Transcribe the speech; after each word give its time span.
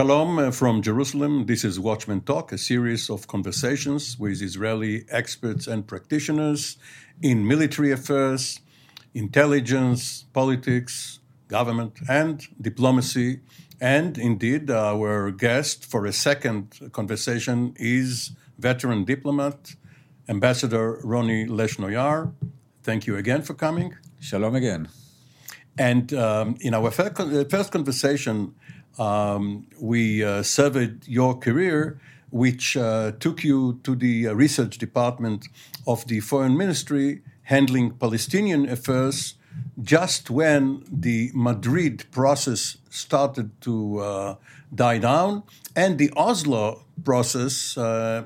Shalom 0.00 0.38
uh, 0.38 0.50
from 0.50 0.80
Jerusalem. 0.80 1.44
This 1.44 1.62
is 1.62 1.78
Watchman 1.78 2.22
Talk, 2.22 2.52
a 2.52 2.56
series 2.56 3.10
of 3.10 3.26
conversations 3.26 4.18
with 4.18 4.40
Israeli 4.40 5.04
experts 5.10 5.66
and 5.66 5.86
practitioners 5.86 6.78
in 7.20 7.46
military 7.46 7.92
affairs, 7.92 8.60
intelligence, 9.12 10.24
politics, 10.32 11.18
government, 11.48 11.98
and 12.08 12.48
diplomacy. 12.58 13.40
And 13.78 14.16
indeed, 14.16 14.70
our 14.70 15.30
guest 15.32 15.84
for 15.84 16.06
a 16.06 16.14
second 16.14 16.80
conversation 16.92 17.74
is 17.76 18.30
veteran 18.58 19.04
diplomat, 19.04 19.74
Ambassador 20.30 20.98
Roni 21.04 21.46
Leshno-Yaar. 21.46 22.32
Thank 22.82 23.06
you 23.06 23.16
again 23.16 23.42
for 23.42 23.52
coming. 23.52 23.96
Shalom 24.18 24.54
again. 24.54 24.88
And 25.78 26.14
um, 26.14 26.56
in 26.62 26.72
our 26.72 26.90
first 26.90 27.70
conversation, 27.70 28.54
um, 28.98 29.66
we 29.80 30.24
uh, 30.24 30.42
surveyed 30.42 31.06
your 31.06 31.38
career, 31.38 32.00
which 32.30 32.76
uh, 32.76 33.12
took 33.18 33.42
you 33.44 33.80
to 33.84 33.94
the 33.94 34.28
uh, 34.28 34.34
research 34.34 34.78
department 34.78 35.48
of 35.86 36.06
the 36.06 36.20
foreign 36.20 36.56
ministry 36.56 37.22
handling 37.44 37.90
Palestinian 37.92 38.68
affairs 38.68 39.34
just 39.82 40.30
when 40.30 40.84
the 40.90 41.30
Madrid 41.34 42.04
process 42.12 42.78
started 42.88 43.50
to 43.62 43.98
uh, 43.98 44.34
die 44.74 44.98
down 44.98 45.42
and 45.74 45.98
the 45.98 46.12
Oslo 46.16 46.84
process 47.04 47.76
uh, 47.76 48.24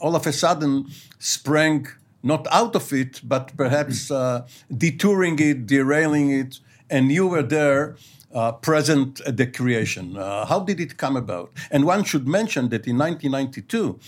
all 0.00 0.14
of 0.14 0.26
a 0.26 0.32
sudden 0.32 0.86
sprang 1.18 1.86
not 2.22 2.46
out 2.50 2.74
of 2.74 2.92
it, 2.92 3.20
but 3.22 3.56
perhaps 3.56 4.10
uh, 4.10 4.46
detouring 4.76 5.38
it, 5.38 5.66
derailing 5.66 6.30
it, 6.30 6.58
and 6.90 7.12
you 7.12 7.26
were 7.26 7.42
there 7.42 7.96
uh, 8.36 8.52
present 8.52 9.20
the 9.26 9.46
creation. 9.46 10.16
Uh, 10.16 10.44
how 10.44 10.60
did 10.60 10.78
it 10.78 10.98
come 10.98 11.16
about? 11.16 11.50
And 11.70 11.86
one 11.86 12.04
should 12.04 12.28
mention 12.28 12.68
that 12.68 12.86
in 12.86 12.98
1992, 12.98 13.98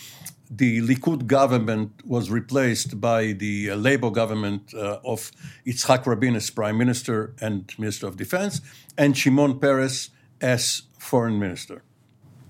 the 0.51 0.81
Likud 0.83 1.27
government 1.27 1.93
was 2.05 2.31
replaced 2.31 3.01
by 3.01 3.33
the 3.33 3.71
uh, 3.71 3.77
Labour 3.77 4.11
government 4.11 4.75
uh, 4.75 4.99
of 5.05 5.33
Yitzhak 5.67 6.07
Rabin 6.07 6.37
as 6.37 6.51
prime 6.51 6.77
minister 6.77 7.35
and 7.41 7.73
minister 7.79 8.07
of 8.07 8.17
defense, 8.17 8.61
and 8.97 9.17
Shimon 9.17 9.59
Peres 9.59 10.11
as 10.41 10.83
foreign 10.99 11.39
minister. 11.39 11.83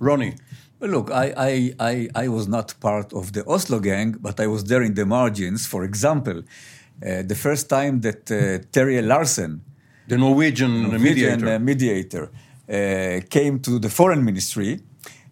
Ronnie. 0.01 0.34
Look, 0.81 1.11
I, 1.11 1.34
I, 1.37 1.75
I, 1.81 2.09
I, 2.15 2.29
was 2.29 2.47
not 2.47 2.73
part 2.79 3.12
of 3.12 3.33
the 3.33 3.45
Oslo 3.49 3.81
gang, 3.81 4.12
but 4.12 4.39
I 4.39 4.47
was 4.47 4.62
there 4.62 4.81
in 4.81 4.95
the 4.95 5.05
margins. 5.05 5.67
For 5.67 5.83
example, 5.83 6.45
uh, 7.05 7.23
the 7.23 7.34
first 7.34 7.69
time 7.69 8.01
that 8.03 8.31
uh, 8.31 8.62
Terje 8.71 9.05
Larsen, 9.05 9.62
the 10.09 10.17
Norwegian, 10.17 10.83
Norwegian 10.83 11.03
mediator, 11.03 11.55
uh, 11.55 11.59
mediator 11.59 12.31
uh, 12.69 13.21
came 13.29 13.61
to 13.61 13.79
the 13.79 13.91
foreign 13.91 14.25
ministry. 14.25 14.81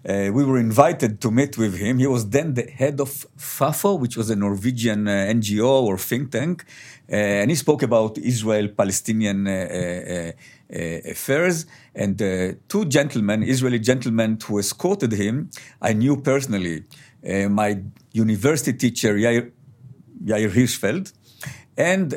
Uh, 0.06 0.30
we 0.32 0.44
were 0.44 0.58
invited 0.58 1.20
to 1.20 1.30
meet 1.30 1.58
with 1.58 1.74
him. 1.78 1.98
He 1.98 2.06
was 2.06 2.28
then 2.28 2.54
the 2.54 2.70
head 2.70 3.00
of 3.00 3.26
FAFO, 3.36 3.98
which 3.98 4.16
was 4.16 4.30
a 4.30 4.36
Norwegian 4.36 5.08
uh, 5.08 5.34
NGO 5.36 5.82
or 5.82 5.98
think 5.98 6.30
tank, 6.30 6.64
uh, 7.10 7.16
and 7.16 7.50
he 7.50 7.56
spoke 7.56 7.82
about 7.82 8.18
Israel-Palestinian 8.18 9.48
uh, 9.48 10.32
affairs. 11.10 11.66
And 11.94 12.18
two 12.68 12.84
gentlemen, 12.84 13.42
Israeli 13.42 13.80
gentlemen, 13.80 14.38
who 14.46 14.58
escorted 14.58 15.12
him, 15.12 15.50
I 15.80 15.92
knew 15.94 16.16
personally. 16.20 16.84
my 17.62 17.70
university 18.12 18.72
teacher 18.72 19.14
Yair, 19.14 19.50
Yair 20.24 20.50
Hirschfeld, 20.50 21.12
and 21.76 22.12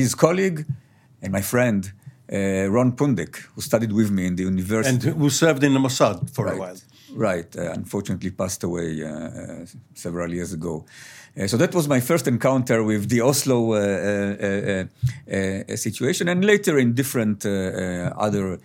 his 0.00 0.14
colleague 0.14 0.66
and 1.22 1.32
my 1.32 1.42
friend 1.42 1.92
uh, 2.32 2.68
Ron 2.70 2.92
Pundak, 2.92 3.36
who 3.54 3.60
studied 3.60 3.92
with 3.92 4.10
me 4.10 4.26
in 4.26 4.36
the 4.36 4.44
university. 4.44 5.08
And 5.08 5.18
who 5.18 5.30
served 5.30 5.64
in 5.64 5.74
the 5.74 5.80
Mossad 5.80 6.30
for 6.30 6.44
right. 6.46 6.54
a 6.54 6.58
while. 6.58 6.76
Right, 7.12 7.56
uh, 7.56 7.72
unfortunately 7.72 8.30
passed 8.30 8.62
away 8.62 9.02
uh, 9.02 9.08
uh 9.08 9.66
several 9.94 10.32
years 10.32 10.52
ago. 10.52 10.84
Uh, 11.36 11.46
so 11.46 11.56
that 11.56 11.74
was 11.74 11.88
my 11.88 12.00
first 12.00 12.28
encounter 12.28 12.82
with 12.84 13.08
the 13.08 13.20
Oslo 13.20 13.72
uh, 13.72 14.86
situation, 15.76 16.28
and 16.28 16.44
later 16.44 16.78
in 16.78 16.94
different 16.94 17.44
other 17.46 18.58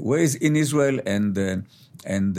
ways 0.00 0.34
in 0.34 0.56
Israel 0.56 1.00
and 1.06 1.64
and 2.04 2.38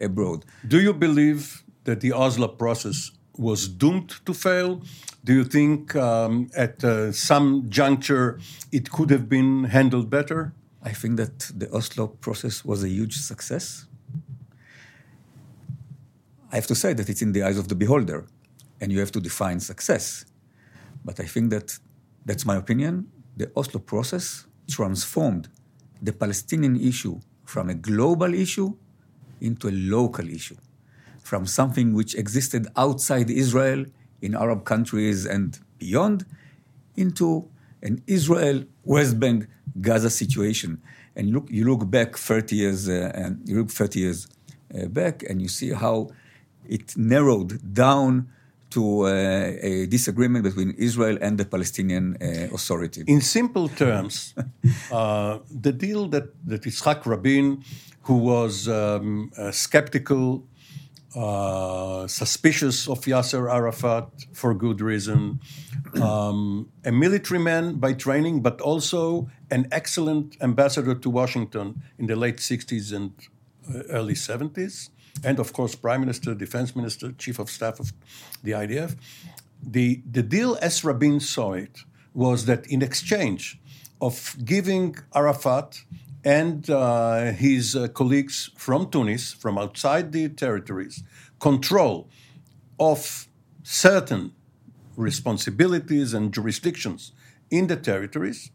abroad. 0.00 0.44
Do 0.66 0.80
you 0.80 0.94
believe 0.94 1.62
that 1.84 2.00
the 2.00 2.12
Oslo 2.12 2.48
process 2.48 3.10
was 3.38 3.68
doomed 3.68 4.10
to 4.26 4.34
fail? 4.34 4.82
Do 5.24 5.32
you 5.32 5.44
think 5.44 5.94
um, 5.96 6.50
at 6.56 6.82
uh, 6.84 7.12
some 7.12 7.66
juncture 7.68 8.38
it 8.72 8.90
could 8.90 9.10
have 9.10 9.28
been 9.28 9.64
handled 9.64 10.10
better? 10.10 10.52
I 10.82 10.92
think 10.92 11.16
that 11.16 11.50
the 11.56 11.72
Oslo 11.74 12.08
process 12.08 12.64
was 12.64 12.82
a 12.84 12.88
huge 12.88 13.16
success. 13.16 13.86
I 16.50 16.56
have 16.56 16.66
to 16.66 16.74
say 16.74 16.94
that 16.94 17.08
it's 17.08 17.22
in 17.22 17.32
the 17.32 17.42
eyes 17.42 17.58
of 17.58 17.68
the 17.68 17.74
beholder, 17.74 18.26
and 18.80 18.90
you 18.90 19.00
have 19.00 19.12
to 19.12 19.20
define 19.20 19.60
success. 19.60 20.24
But 21.04 21.20
I 21.20 21.24
think 21.24 21.50
that 21.50 21.78
that's 22.24 22.46
my 22.46 22.56
opinion. 22.56 23.08
The 23.36 23.50
Oslo 23.54 23.80
process 23.80 24.46
transformed 24.68 25.48
the 26.00 26.12
Palestinian 26.12 26.76
issue 26.80 27.20
from 27.44 27.68
a 27.70 27.74
global 27.74 28.34
issue 28.34 28.74
into 29.40 29.68
a 29.68 29.72
local 29.72 30.28
issue 30.28 30.56
from 31.28 31.44
something 31.60 31.88
which 31.98 32.12
existed 32.14 32.62
outside 32.84 33.28
Israel 33.44 33.80
in 34.26 34.34
Arab 34.34 34.60
countries 34.72 35.26
and 35.34 35.58
beyond 35.78 36.18
into 36.96 37.28
an 37.82 37.94
Israel 38.06 38.58
West 38.94 39.14
Bank 39.20 39.46
Gaza 39.86 40.10
situation. 40.22 40.70
And 41.14 41.24
look, 41.34 41.46
you 41.50 41.64
look 41.70 41.82
back 41.90 42.16
30 42.16 42.56
years, 42.56 42.88
uh, 42.88 43.12
and 43.14 43.46
you 43.48 43.58
look 43.58 43.70
30 43.70 44.00
years 44.00 44.26
uh, 44.74 44.86
back, 44.86 45.22
and 45.28 45.42
you 45.42 45.48
see 45.48 45.70
how 45.84 46.08
it 46.66 46.96
narrowed 46.96 47.52
down 47.74 48.28
to 48.70 48.82
uh, 49.02 49.08
a 49.72 49.86
disagreement 49.86 50.44
between 50.44 50.70
Israel 50.78 51.18
and 51.20 51.36
the 51.36 51.44
Palestinian 51.44 52.16
uh, 52.16 52.54
Authority. 52.54 53.04
In 53.06 53.20
simple 53.20 53.68
terms, 53.68 54.34
uh, 54.92 55.38
the 55.66 55.72
deal 55.72 56.08
that, 56.08 56.26
that 56.46 56.62
Yitzhak 56.62 57.04
Rabin, 57.04 57.62
who 58.02 58.16
was 58.16 58.66
um, 58.68 59.30
skeptical 59.52 60.44
uh, 61.16 62.06
suspicious 62.06 62.88
of 62.88 63.00
Yasser 63.00 63.50
Arafat 63.52 64.08
for 64.32 64.54
good 64.54 64.80
reason, 64.80 65.40
um, 66.02 66.68
a 66.84 66.92
military 66.92 67.40
man 67.40 67.76
by 67.76 67.94
training, 67.94 68.42
but 68.42 68.60
also 68.60 69.28
an 69.50 69.66
excellent 69.72 70.36
ambassador 70.40 70.94
to 70.94 71.08
Washington 71.08 71.82
in 71.98 72.06
the 72.06 72.16
late 72.16 72.36
60s 72.36 72.92
and 72.94 73.12
uh, 73.74 73.82
early 73.90 74.14
70s, 74.14 74.90
and 75.24 75.38
of 75.38 75.52
course, 75.52 75.74
prime 75.74 76.00
minister, 76.00 76.34
defense 76.34 76.76
minister, 76.76 77.12
chief 77.12 77.38
of 77.38 77.48
staff 77.48 77.80
of 77.80 77.92
the 78.42 78.52
IDF. 78.52 78.96
The, 79.62 80.02
the 80.08 80.22
deal, 80.22 80.58
as 80.60 80.84
Rabin 80.84 81.20
saw 81.20 81.54
it, 81.54 81.80
was 82.14 82.44
that 82.46 82.66
in 82.66 82.82
exchange 82.82 83.58
of 84.00 84.36
giving 84.44 84.96
Arafat 85.14 85.82
and 86.28 86.68
uh, 86.68 87.32
his 87.32 87.74
uh, 87.74 87.88
colleagues 87.88 88.50
from 88.54 88.90
Tunis, 88.90 89.32
from 89.32 89.56
outside 89.56 90.12
the 90.12 90.28
territories, 90.28 91.02
control 91.40 92.06
of 92.78 93.26
certain 93.62 94.32
responsibilities 94.94 96.12
and 96.12 96.34
jurisdictions 96.34 97.12
in 97.50 97.66
the 97.66 97.76
territories, 97.76 98.50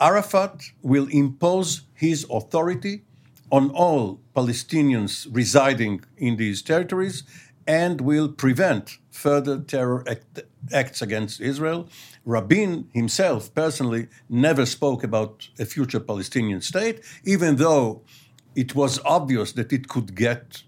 Arafat 0.00 0.70
will 0.82 1.08
impose 1.08 1.82
his 1.94 2.24
authority 2.30 3.02
on 3.50 3.70
all 3.70 4.20
Palestinians 4.36 5.26
residing 5.32 6.00
in 6.16 6.36
these 6.36 6.62
territories 6.62 7.24
and 7.66 8.00
will 8.00 8.28
prevent 8.28 8.98
further 9.10 9.58
terror 9.60 10.04
act- 10.08 10.42
acts 10.72 11.02
against 11.02 11.40
Israel. 11.40 11.88
Rabin 12.24 12.88
himself 12.92 13.54
personally 13.54 14.08
never 14.28 14.66
spoke 14.66 15.04
about 15.04 15.48
a 15.58 15.64
future 15.64 16.00
Palestinian 16.00 16.60
state, 16.60 17.00
even 17.24 17.56
though 17.56 18.02
it 18.54 18.74
was 18.74 19.00
obvious 19.04 19.52
that 19.52 19.72
it 19.72 19.88
could 19.88 20.14
get 20.14 20.62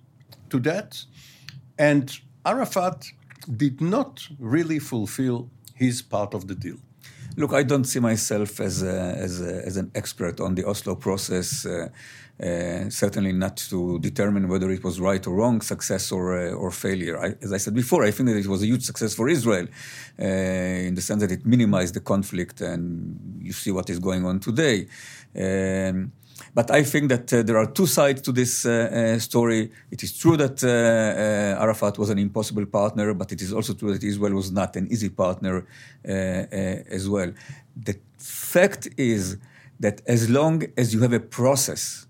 to 0.50 0.58
that. 0.60 1.04
And 1.78 2.10
Arafat 2.44 3.06
did 3.56 3.80
not 3.80 4.28
really 4.38 4.78
fulfill 4.78 5.50
his 5.74 6.02
part 6.02 6.34
of 6.34 6.48
the 6.48 6.54
deal. 6.54 6.78
Look, 7.36 7.52
I 7.52 7.64
don't 7.64 7.84
see 7.84 8.00
myself 8.00 8.60
as, 8.60 8.82
a, 8.82 9.14
as, 9.18 9.42
a, 9.42 9.66
as 9.66 9.76
an 9.76 9.90
expert 9.94 10.40
on 10.40 10.54
the 10.54 10.64
Oslo 10.66 10.94
process. 10.94 11.66
Uh, 11.66 11.88
uh, 12.42 12.90
certainly 12.90 13.32
not 13.32 13.56
to 13.56 13.98
determine 13.98 14.46
whether 14.46 14.70
it 14.70 14.84
was 14.84 15.00
right 15.00 15.26
or 15.26 15.34
wrong, 15.36 15.62
success 15.62 16.12
or 16.12 16.24
uh, 16.38 16.52
or 16.52 16.70
failure. 16.70 17.18
I, 17.18 17.34
as 17.40 17.50
I 17.50 17.56
said 17.56 17.74
before, 17.74 18.04
I 18.04 18.10
think 18.10 18.28
that 18.28 18.36
it 18.36 18.46
was 18.46 18.62
a 18.62 18.66
huge 18.66 18.82
success 18.82 19.14
for 19.14 19.30
Israel, 19.30 19.66
uh, 20.20 20.24
in 20.88 20.94
the 20.94 21.00
sense 21.00 21.22
that 21.22 21.32
it 21.32 21.46
minimized 21.46 21.94
the 21.94 22.00
conflict, 22.00 22.60
and 22.60 23.40
you 23.40 23.54
see 23.54 23.70
what 23.70 23.88
is 23.88 23.98
going 23.98 24.26
on 24.26 24.40
today. 24.40 24.86
Um, 25.34 26.12
but 26.54 26.70
I 26.70 26.82
think 26.82 27.08
that 27.08 27.32
uh, 27.32 27.42
there 27.42 27.56
are 27.56 27.70
two 27.70 27.86
sides 27.86 28.20
to 28.22 28.32
this 28.32 28.66
uh, 28.66 29.18
story. 29.18 29.72
It 29.90 30.02
is 30.02 30.12
true 30.18 30.36
that 30.36 30.62
Arafat 30.62 31.96
was 31.96 32.10
an 32.10 32.18
impossible 32.18 32.66
partner, 32.66 33.14
but 33.14 33.32
it 33.32 33.40
is 33.40 33.50
also 33.50 33.72
true 33.72 33.94
that 33.94 34.04
Israel 34.04 34.34
was 34.34 34.50
not 34.52 34.76
an 34.76 34.86
easy 34.90 35.08
partner 35.08 35.66
as 36.04 37.08
well. 37.08 37.32
The 37.74 37.98
fact 38.18 38.88
is 38.98 39.38
that 39.80 40.02
as 40.06 40.28
long 40.28 40.64
as 40.76 40.92
you 40.92 41.00
have 41.00 41.14
a 41.14 41.20
process 41.20 42.06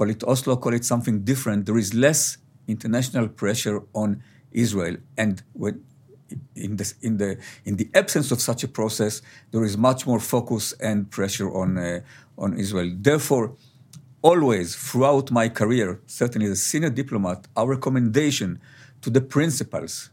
call 0.00 0.08
it 0.08 0.24
Oslo, 0.24 0.56
call 0.56 0.72
it 0.72 0.82
something 0.82 1.20
different, 1.24 1.66
there 1.66 1.76
is 1.76 1.92
less 1.92 2.38
international 2.66 3.28
pressure 3.28 3.82
on 3.92 4.22
Israel. 4.50 4.96
And 5.18 5.42
when, 5.52 5.84
in, 6.56 6.76
this, 6.76 6.94
in, 7.02 7.18
the, 7.18 7.36
in 7.66 7.76
the 7.76 7.90
absence 7.92 8.32
of 8.32 8.40
such 8.40 8.64
a 8.64 8.68
process, 8.68 9.20
there 9.50 9.62
is 9.62 9.76
much 9.76 10.06
more 10.06 10.18
focus 10.18 10.72
and 10.80 11.10
pressure 11.10 11.54
on, 11.54 11.76
uh, 11.76 12.00
on 12.38 12.56
Israel. 12.56 12.90
Therefore, 12.98 13.56
always 14.22 14.74
throughout 14.74 15.30
my 15.30 15.50
career, 15.50 16.00
certainly 16.06 16.46
as 16.46 16.52
a 16.52 16.56
senior 16.56 16.88
diplomat, 16.88 17.46
our 17.54 17.68
recommendation 17.68 18.58
to 19.02 19.10
the 19.10 19.20
principals, 19.20 20.08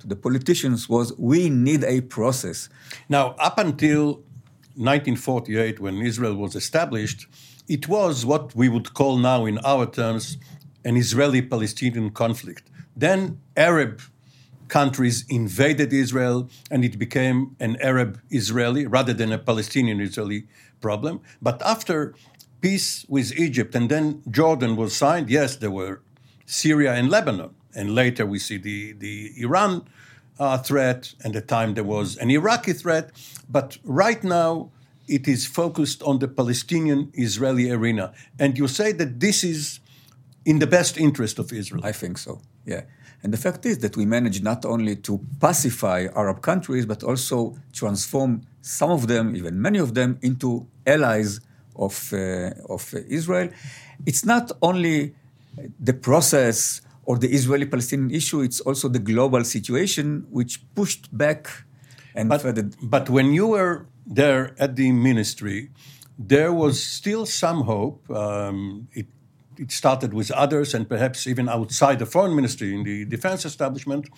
to 0.00 0.08
the 0.08 0.16
politicians 0.16 0.88
was 0.88 1.16
we 1.16 1.48
need 1.48 1.84
a 1.84 2.00
process. 2.00 2.68
Now, 3.08 3.36
up 3.38 3.56
until 3.58 4.14
1948, 4.74 5.78
when 5.78 5.98
Israel 5.98 6.34
was 6.34 6.56
established, 6.56 7.28
it 7.68 7.86
was 7.86 8.24
what 8.24 8.54
we 8.56 8.68
would 8.68 8.94
call 8.94 9.18
now, 9.18 9.44
in 9.44 9.58
our 9.58 9.86
terms, 9.86 10.38
an 10.84 10.96
Israeli 10.96 11.42
Palestinian 11.42 12.10
conflict. 12.10 12.70
Then 12.96 13.40
Arab 13.56 14.00
countries 14.68 15.24
invaded 15.28 15.92
Israel 15.92 16.48
and 16.70 16.84
it 16.84 16.98
became 16.98 17.56
an 17.58 17.76
Arab 17.80 18.20
Israeli 18.30 18.86
rather 18.86 19.14
than 19.14 19.32
a 19.32 19.38
Palestinian 19.38 20.00
Israeli 20.00 20.46
problem. 20.80 21.20
But 21.40 21.62
after 21.62 22.14
peace 22.60 23.04
with 23.08 23.38
Egypt 23.38 23.74
and 23.74 23.90
then 23.90 24.22
Jordan 24.30 24.76
was 24.76 24.94
signed, 24.96 25.30
yes, 25.30 25.56
there 25.56 25.70
were 25.70 26.02
Syria 26.46 26.94
and 26.94 27.08
Lebanon. 27.10 27.54
And 27.74 27.94
later 27.94 28.26
we 28.26 28.38
see 28.38 28.58
the, 28.58 28.92
the 28.92 29.32
Iran 29.36 29.86
uh, 30.38 30.58
threat, 30.58 31.14
and 31.22 31.34
at 31.34 31.42
the 31.42 31.46
time 31.46 31.74
there 31.74 31.84
was 31.84 32.16
an 32.16 32.30
Iraqi 32.30 32.72
threat. 32.72 33.10
But 33.48 33.78
right 33.84 34.22
now, 34.22 34.70
it 35.08 35.26
is 35.28 35.46
focused 35.46 36.02
on 36.02 36.18
the 36.18 36.28
Palestinian 36.28 37.10
Israeli 37.14 37.70
arena. 37.70 38.12
And 38.38 38.58
you 38.58 38.68
say 38.68 38.92
that 38.92 39.20
this 39.20 39.42
is 39.42 39.80
in 40.44 40.58
the 40.58 40.66
best 40.66 40.96
interest 40.98 41.38
of 41.38 41.52
Israel. 41.52 41.82
I 41.84 41.92
think 41.92 42.18
so, 42.18 42.40
yeah. 42.64 42.82
And 43.22 43.32
the 43.32 43.36
fact 43.36 43.66
is 43.66 43.78
that 43.78 43.96
we 43.96 44.06
managed 44.06 44.44
not 44.44 44.64
only 44.64 44.94
to 44.96 45.20
pacify 45.40 46.06
Arab 46.14 46.40
countries, 46.40 46.86
but 46.86 47.02
also 47.02 47.56
transform 47.72 48.42
some 48.62 48.90
of 48.90 49.08
them, 49.08 49.34
even 49.34 49.60
many 49.60 49.78
of 49.78 49.94
them, 49.94 50.18
into 50.22 50.66
allies 50.86 51.40
of, 51.74 52.12
uh, 52.12 52.50
of 52.68 52.94
Israel. 53.08 53.48
It's 54.06 54.24
not 54.24 54.52
only 54.62 55.14
the 55.80 55.94
process 55.94 56.80
or 57.04 57.18
the 57.18 57.28
Israeli 57.28 57.66
Palestinian 57.66 58.10
issue, 58.10 58.40
it's 58.40 58.60
also 58.60 58.88
the 58.88 58.98
global 58.98 59.42
situation 59.42 60.26
which 60.30 60.62
pushed 60.74 61.08
back 61.16 61.48
and 62.14 62.28
but, 62.28 62.42
further. 62.42 62.70
But 62.82 63.10
when 63.10 63.32
you 63.32 63.48
were 63.48 63.86
there 64.08 64.54
at 64.58 64.76
the 64.76 64.90
ministry, 64.92 65.70
there 66.18 66.52
was 66.52 66.82
still 66.82 67.26
some 67.26 67.62
hope. 67.62 68.10
Um, 68.10 68.88
it, 68.92 69.06
it 69.56 69.70
started 69.70 70.14
with 70.14 70.30
others, 70.32 70.74
and 70.74 70.88
perhaps 70.88 71.26
even 71.26 71.48
outside 71.48 71.98
the 71.98 72.06
foreign 72.06 72.34
ministry 72.34 72.74
in 72.74 72.84
the 72.84 73.04
defense 73.04 73.44
establishment, 73.44 74.08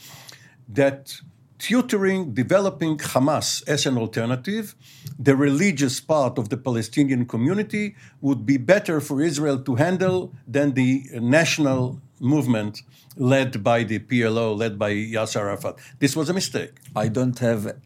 that 0.69 1.21
tutoring, 1.59 2.33
developing 2.33 2.97
Hamas 2.97 3.63
as 3.69 3.85
an 3.85 3.99
alternative, 3.99 4.75
the 5.19 5.37
religious 5.37 6.01
part 6.01 6.39
of 6.39 6.49
the 6.49 6.57
Palestinian 6.57 7.27
community 7.27 7.97
would 8.21 8.47
be 8.47 8.57
better 8.57 9.01
for 9.01 9.21
Israel 9.21 9.59
to 9.63 9.75
handle 9.75 10.33
than 10.47 10.73
the 10.73 11.05
national 11.15 12.01
movement 12.19 12.83
led 13.17 13.63
by 13.63 13.83
the 13.83 13.99
PLO, 13.99 14.57
led 14.57 14.79
by 14.79 14.91
Yasser 14.93 15.41
Arafat. 15.41 15.77
This 15.99 16.17
was 16.17 16.29
a 16.31 16.35
mistake. 16.35 16.73
I 16.97 17.09
don't 17.09 17.39
have 17.41 17.77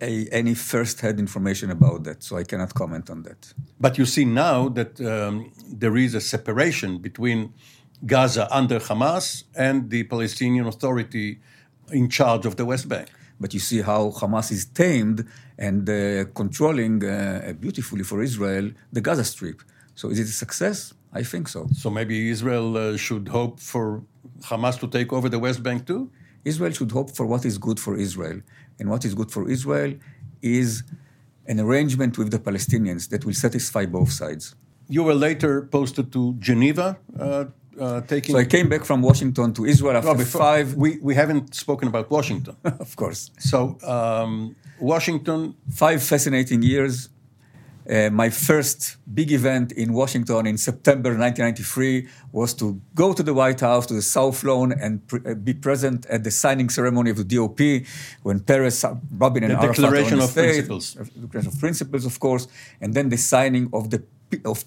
a, 0.00 0.28
any 0.32 0.54
first-hand 0.54 1.18
information 1.18 1.70
about 1.70 2.04
that, 2.04 2.22
so 2.22 2.36
I 2.36 2.44
cannot 2.44 2.74
comment 2.74 3.10
on 3.10 3.22
that. 3.22 3.52
But 3.78 3.98
you 3.98 4.06
see 4.06 4.24
now 4.24 4.68
that 4.70 5.00
um, 5.00 5.52
there 5.68 5.96
is 5.96 6.14
a 6.14 6.20
separation 6.20 6.98
between 6.98 7.52
Gaza 8.06 8.48
under 8.54 8.78
Hamas 8.80 9.44
and 9.54 9.90
the 9.90 10.04
Palestinian 10.04 10.66
Authority 10.66 11.40
in 11.92 12.08
charge 12.08 12.46
of 12.46 12.56
the 12.56 12.64
West 12.64 12.88
Bank. 12.88 13.08
But 13.38 13.54
you 13.54 13.60
see 13.60 13.80
how 13.80 14.10
Hamas 14.10 14.50
is 14.52 14.66
tamed 14.66 15.26
and 15.58 15.88
uh, 15.88 16.24
controlling 16.34 17.04
uh, 17.04 17.54
beautifully 17.58 18.04
for 18.04 18.22
Israel 18.22 18.70
the 18.92 19.00
Gaza 19.00 19.24
Strip. 19.24 19.62
So 19.94 20.10
is 20.10 20.18
it 20.18 20.28
a 20.28 20.32
success? 20.32 20.94
I 21.12 21.22
think 21.22 21.48
so. 21.48 21.66
So 21.74 21.90
maybe 21.90 22.30
Israel 22.30 22.76
uh, 22.76 22.96
should 22.96 23.28
hope 23.28 23.60
for 23.60 24.02
Hamas 24.42 24.78
to 24.80 24.86
take 24.86 25.12
over 25.12 25.28
the 25.28 25.38
West 25.38 25.62
Bank 25.62 25.86
too? 25.86 26.10
Israel 26.44 26.72
should 26.72 26.92
hope 26.92 27.10
for 27.14 27.26
what 27.26 27.44
is 27.44 27.58
good 27.58 27.78
for 27.78 27.96
Israel. 27.96 28.40
And 28.80 28.88
what 28.88 29.04
is 29.04 29.14
good 29.14 29.30
for 29.30 29.48
Israel 29.48 29.92
is 30.42 30.82
an 31.46 31.60
arrangement 31.60 32.18
with 32.18 32.30
the 32.30 32.38
Palestinians 32.38 33.08
that 33.10 33.24
will 33.26 33.38
satisfy 33.46 33.84
both 33.86 34.10
sides. 34.10 34.56
You 34.88 35.02
were 35.04 35.14
later 35.14 35.52
posted 35.62 36.12
to 36.12 36.34
Geneva. 36.38 36.98
Uh, 37.18 37.44
uh, 37.78 38.00
taking... 38.02 38.34
So 38.34 38.40
I 38.40 38.44
came 38.44 38.68
back 38.68 38.84
from 38.84 39.02
Washington 39.02 39.52
to 39.54 39.64
Israel 39.64 39.96
after 39.96 40.14
no, 40.14 40.24
five. 40.24 40.74
We, 40.74 40.98
we 41.08 41.14
haven't 41.14 41.54
spoken 41.54 41.86
about 41.88 42.10
Washington. 42.10 42.56
of 42.64 42.96
course. 42.96 43.30
So, 43.38 43.78
um, 43.86 44.56
Washington. 44.80 45.54
Five 45.70 46.02
fascinating 46.02 46.62
years 46.62 47.10
uh, 47.88 48.10
my 48.10 48.30
first 48.30 48.96
big 49.14 49.32
event 49.32 49.72
in 49.72 49.92
Washington 49.92 50.46
in 50.46 50.58
September 50.58 51.10
1993 51.10 52.08
was 52.32 52.54
to 52.54 52.80
go 52.94 53.12
to 53.12 53.22
the 53.22 53.32
White 53.32 53.60
House, 53.60 53.86
to 53.86 53.94
the 53.94 54.02
South 54.02 54.44
Lawn, 54.44 54.72
and 54.72 55.06
pre- 55.06 55.20
uh, 55.24 55.34
be 55.34 55.54
present 55.54 56.06
at 56.06 56.22
the 56.24 56.30
signing 56.30 56.68
ceremony 56.68 57.10
of 57.10 57.16
the 57.16 57.24
DOP 57.24 57.86
when 58.22 58.40
Peres, 58.40 58.84
Rabin, 59.10 59.44
and 59.44 59.52
the 59.52 59.58
Arafat 59.58 59.76
Declaration 59.76 60.20
of 60.20 60.32
Principles. 60.34 60.94
Declaration 60.94 61.52
of 61.52 61.58
Principles, 61.58 62.04
of 62.04 62.20
course, 62.20 62.48
and 62.80 62.94
then 62.94 63.08
the 63.08 63.16
signing 63.16 63.70
of 63.72 63.90
the 63.90 64.02
of 64.44 64.64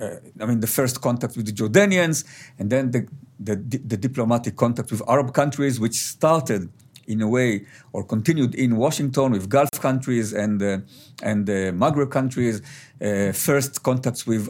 uh, 0.00 0.16
I 0.40 0.46
mean, 0.46 0.60
the 0.60 0.66
first 0.66 1.00
contact 1.00 1.36
with 1.36 1.46
the 1.46 1.52
Jordanians, 1.52 2.24
and 2.58 2.70
then 2.70 2.90
the, 2.90 3.06
the, 3.38 3.56
the, 3.56 3.96
diplomatic 3.96 4.56
contact 4.56 4.90
with 4.90 5.02
Arab 5.08 5.32
countries, 5.32 5.78
which 5.78 5.94
started 5.94 6.68
in 7.06 7.20
a 7.20 7.28
way 7.28 7.66
or 7.92 8.04
continued 8.04 8.54
in 8.54 8.76
Washington 8.76 9.32
with 9.32 9.48
Gulf 9.48 9.70
countries 9.80 10.32
and 10.32 10.62
uh, 10.62 10.78
and 11.22 11.48
uh, 11.48 11.72
Maghreb 11.72 12.10
countries. 12.10 12.62
Uh, 13.00 13.32
first 13.32 13.82
contacts 13.82 14.26
with 14.26 14.48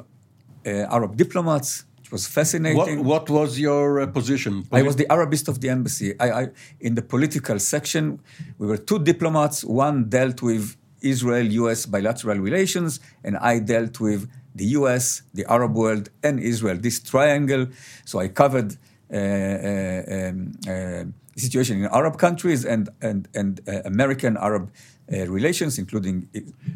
uh, 0.67 0.97
Arab 0.97 1.17
diplomats, 1.17 1.85
which 1.99 2.11
was 2.13 2.27
fascinating. 2.27 3.05
What, 3.05 3.29
what 3.29 3.31
was 3.31 3.59
your 3.59 4.01
uh, 4.01 4.07
position? 4.07 4.65
I 4.73 4.83
was 4.83 4.97
the 4.97 5.11
Arabist 5.11 5.49
of 5.49 5.61
the 5.61 5.69
embassy. 5.69 6.19
I, 6.21 6.31
I, 6.43 6.47
in 6.81 6.95
the 6.95 7.03
political 7.03 7.59
section, 7.59 8.21
we 8.59 8.67
were 8.67 8.77
two 8.77 8.99
diplomats. 8.99 9.65
One 9.65 10.09
dealt 10.09 10.43
with 10.43 10.77
Israel-U.S. 11.01 11.87
bilateral 11.87 12.39
relations, 12.39 13.01
and 13.23 13.37
I 13.37 13.59
dealt 13.59 14.01
with 14.01 14.31
the 14.55 14.67
U.S., 14.79 15.23
the 15.35 15.45
Arab 15.51 15.75
world, 15.75 16.11
and 16.23 16.41
Israel. 16.41 16.79
This 16.79 17.01
triangle. 17.01 17.67
So 18.05 18.21
I 18.21 18.29
covered. 18.29 18.77
Uh, 19.13 19.17
um, 19.17 21.15
situation 21.37 21.83
in 21.83 21.87
Arab 21.87 22.19
countries 22.19 22.65
and 22.65 22.89
and 23.01 23.29
and 23.35 23.61
uh, 23.69 23.83
American 23.85 24.37
Arab 24.37 24.71
uh, 25.13 25.27
relations, 25.27 25.79
including. 25.79 26.29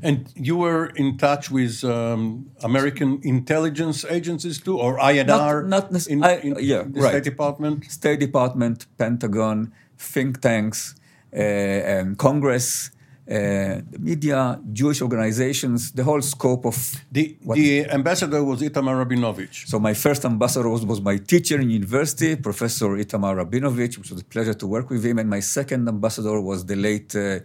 And 0.02 0.30
you 0.34 0.56
were 0.56 0.86
in 0.96 1.16
touch 1.16 1.50
with 1.50 1.82
um, 1.84 2.50
American 2.62 3.20
intelligence 3.22 4.04
agencies 4.04 4.60
too, 4.60 4.78
or 4.78 4.98
INR? 4.98 5.66
Not, 5.66 5.90
not 5.92 6.06
in, 6.06 6.22
I, 6.22 6.42
yeah, 6.42 6.82
the 6.82 7.00
right. 7.00 7.10
State 7.10 7.24
Department. 7.24 7.90
State 7.90 8.20
Department, 8.20 8.86
Pentagon, 8.98 9.72
think 9.96 10.40
tanks, 10.40 10.94
uh, 11.32 11.36
and 11.38 12.18
Congress. 12.18 12.90
Uh, 13.30 13.34
the 13.94 13.98
media, 14.10 14.58
Jewish 14.72 15.02
organizations, 15.02 15.92
the 15.92 16.02
whole 16.02 16.22
scope 16.22 16.64
of 16.64 16.76
The, 17.12 17.36
the 17.60 17.84
ambassador 17.98 18.42
was 18.42 18.62
Itamar 18.62 18.94
Rabinovich. 19.04 19.56
so 19.68 19.78
my 19.78 19.92
first 19.92 20.24
ambassador 20.24 20.68
was, 20.70 20.82
was 20.92 21.00
my 21.02 21.16
teacher 21.18 21.60
in 21.60 21.68
university, 21.68 22.36
Professor 22.36 22.88
Itamar 23.04 23.34
Rabinovich, 23.42 23.98
which 23.98 24.10
was 24.12 24.20
a 24.22 24.24
pleasure 24.24 24.54
to 24.54 24.66
work 24.66 24.88
with 24.88 25.04
him. 25.04 25.18
And 25.18 25.28
my 25.28 25.40
second 25.40 25.86
ambassador 25.88 26.40
was 26.40 26.58
the 26.64 26.76
late 26.88 27.14
uh, 27.14 27.40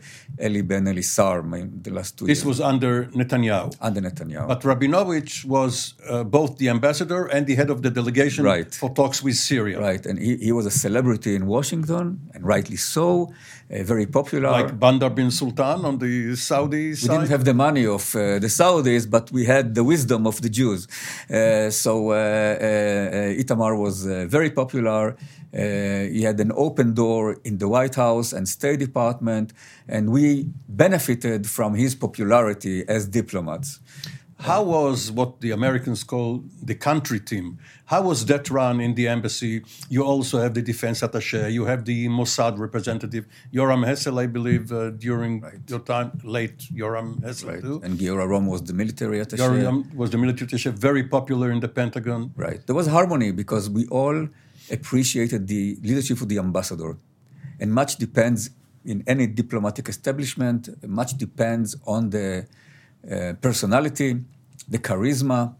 Eli 0.46 0.62
Ben 0.62 0.86
Elissar, 0.86 1.44
my, 1.54 1.62
the 1.86 1.92
last 1.92 2.18
two 2.18 2.28
This 2.28 2.40
years, 2.40 2.46
was 2.46 2.62
under 2.62 2.94
Netanyahu. 3.20 3.76
under 3.82 4.00
Netanyahu. 4.08 4.48
But 4.48 4.62
Rabinovich 4.62 5.44
was 5.44 5.96
uh, 6.10 6.24
both 6.24 6.52
the 6.60 6.70
ambassador 6.70 7.26
and 7.26 7.46
the 7.46 7.56
head 7.56 7.70
of 7.70 7.82
the 7.82 7.90
delegation 8.00 8.46
Right. 8.46 8.74
for 8.74 8.90
talks 9.02 9.22
with 9.22 9.36
Syria. 9.36 9.82
right, 9.82 10.04
and 10.06 10.18
he, 10.18 10.38
he 10.38 10.52
was 10.54 10.66
a 10.66 10.72
celebrity 10.86 11.36
in 11.36 11.46
Washington, 11.46 12.06
and 12.34 12.42
rightly 12.46 12.78
so, 12.78 13.34
uh, 13.72 13.84
very 13.84 14.06
popular. 14.06 14.52
Like 14.52 14.78
Bandar 14.80 15.10
bin 15.10 15.32
Sultan 15.32 15.86
on 15.86 15.98
the 15.98 16.36
Saudi 16.36 16.90
we 16.90 16.96
side. 16.96 17.12
didn't 17.12 17.30
have 17.30 17.46
the 17.46 17.54
money 17.54 17.86
of 17.86 18.16
uh, 18.16 18.40
the 18.40 18.48
Saudis, 18.48 19.10
but 19.10 19.32
we 19.32 19.46
had 19.46 19.76
the 19.76 19.84
wisdom 19.84 20.28
of 20.28 20.42
the 20.42 20.50
Jews. 20.50 20.88
Uh, 21.30 21.70
so 21.70 22.12
uh, 22.12 22.14
uh, 22.14 22.18
uh, 22.18 23.42
Itamar 23.42 23.78
was 23.78 24.06
very 24.06 24.52
popular. 24.52 25.16
He 25.52 26.24
had 26.24 26.40
an 26.40 26.52
open 26.56 26.94
door 26.94 27.38
in 27.44 27.60
the 27.60 27.68
White 27.68 27.96
House 27.96 28.34
and 28.34 28.50
State 28.50 28.80
Department, 28.80 29.54
and 29.88 30.10
we 30.10 30.50
benefited 30.68 31.48
from 31.48 31.76
his 31.76 31.94
popularity 31.96 32.84
as 32.88 33.08
diplomats. 33.08 33.80
How 34.44 34.62
was 34.62 35.10
what 35.10 35.40
the 35.40 35.52
Americans 35.52 36.04
call 36.04 36.44
the 36.62 36.76
country 36.76 37.22
team? 37.22 37.60
How 37.86 38.02
was 38.02 38.26
that 38.26 38.50
run 38.50 38.82
in 38.82 38.94
the 38.96 39.08
embassy? 39.08 39.64
You 39.90 40.04
also 40.04 40.42
have 40.42 40.54
the 40.54 40.62
defense 40.62 41.00
attaché, 41.00 41.50
you 41.50 41.64
have 41.64 41.86
the 41.86 42.10
Mossad 42.10 42.60
representative, 42.60 43.26
Yoram 43.54 43.86
Hessel, 43.86 44.20
I 44.20 44.28
believe, 44.28 44.74
uh, 44.74 44.90
during 44.90 45.44
your 45.70 45.80
time, 45.80 46.20
late 46.26 46.60
Yoram 46.82 47.24
Hessel, 47.24 47.62
too. 47.62 47.82
And 47.86 47.98
Giora 47.98 48.28
Rom 48.28 48.48
was 48.48 48.62
the 48.64 48.74
military 48.74 49.20
attaché. 49.20 49.38
Yoram 49.38 49.96
was 49.96 50.10
the 50.10 50.18
military 50.18 50.50
attaché, 50.50 50.74
very 50.74 51.04
popular 51.04 51.50
in 51.50 51.62
the 51.62 51.70
Pentagon. 51.70 52.32
Right. 52.36 52.60
There 52.68 52.76
was 52.76 52.88
harmony 52.88 53.32
because 53.32 53.70
we 53.70 53.88
all 53.88 54.28
appreciated 54.70 55.48
the 55.48 55.78
leadership 55.82 56.20
of 56.20 56.28
the 56.28 56.40
ambassador. 56.40 56.98
And 57.62 57.74
much 57.74 57.96
depends 57.96 58.50
in 58.84 59.06
any 59.08 59.26
diplomatic 59.26 59.88
establishment, 59.88 60.68
much 60.86 61.18
depends 61.18 61.78
on 61.88 62.10
the 62.10 62.46
personality, 63.42 64.20
the 64.68 64.80
charisma 64.80 65.56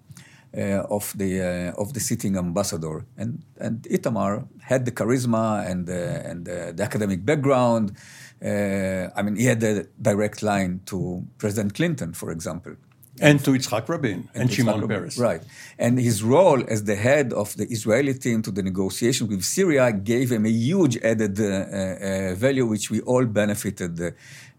uh, 0.56 0.62
of, 0.90 1.14
the, 1.18 1.42
uh, 1.42 1.82
of 1.82 1.94
the 1.94 2.00
sitting 2.00 2.38
ambassador. 2.38 3.06
And, 3.18 3.44
and 3.60 3.82
Itamar 3.84 4.48
had 4.62 4.86
the 4.86 4.92
charisma 4.92 5.70
and, 5.70 5.90
uh, 5.90 5.94
and 5.94 6.48
uh, 6.48 6.72
the 6.72 6.84
academic 6.84 7.26
background. 7.26 7.98
Uh, 8.44 9.10
I 9.16 9.22
mean, 9.24 9.36
he 9.36 9.46
had 9.46 9.64
a 9.64 9.86
direct 10.02 10.44
line 10.44 10.82
to 10.86 11.26
President 11.38 11.74
Clinton, 11.74 12.14
for 12.14 12.30
example. 12.32 12.76
And 13.22 13.44
to 13.46 13.52
Yitzhak 13.52 13.88
Rabin 13.90 14.30
and, 14.34 14.50
Yitzhak 14.50 14.56
Shimon 14.56 14.82
Rabin. 14.82 14.90
Peres. 14.90 15.18
Right. 15.18 15.42
And 15.78 16.00
his 16.00 16.24
role 16.24 16.64
as 16.68 16.84
the 16.84 16.96
head 16.96 17.32
of 17.34 17.56
the 17.58 17.66
Israeli 17.66 18.16
team 18.16 18.42
to 18.42 18.52
the 18.52 18.64
negotiation 18.64 19.28
with 19.28 19.44
Syria 19.44 19.92
gave 19.92 20.32
him 20.32 20.46
a 20.46 20.50
huge 20.50 20.98
added 20.98 21.40
uh, 21.40 21.46
uh, 21.46 22.36
value, 22.36 22.66
which 22.66 22.90
we 22.90 23.02
all 23.02 23.26
benefited 23.26 24.02
uh, 24.02 24.12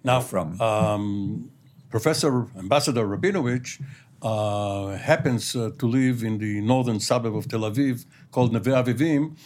Now, 0.05 0.21
from. 0.21 0.61
um, 0.61 1.51
Professor 1.95 2.49
Ambassador 2.59 3.07
Rabinovich 3.07 3.81
uh, 4.21 4.97
happens 4.97 5.55
uh, 5.55 5.71
to 5.79 5.87
live 5.87 6.25
in 6.25 6.39
the 6.39 6.61
northern 6.61 6.99
suburb 6.99 7.37
of 7.37 7.47
Tel 7.47 7.61
Aviv 7.61 8.05
called 8.33 8.53
Neve 8.53 8.75
Avivim, 8.81 9.37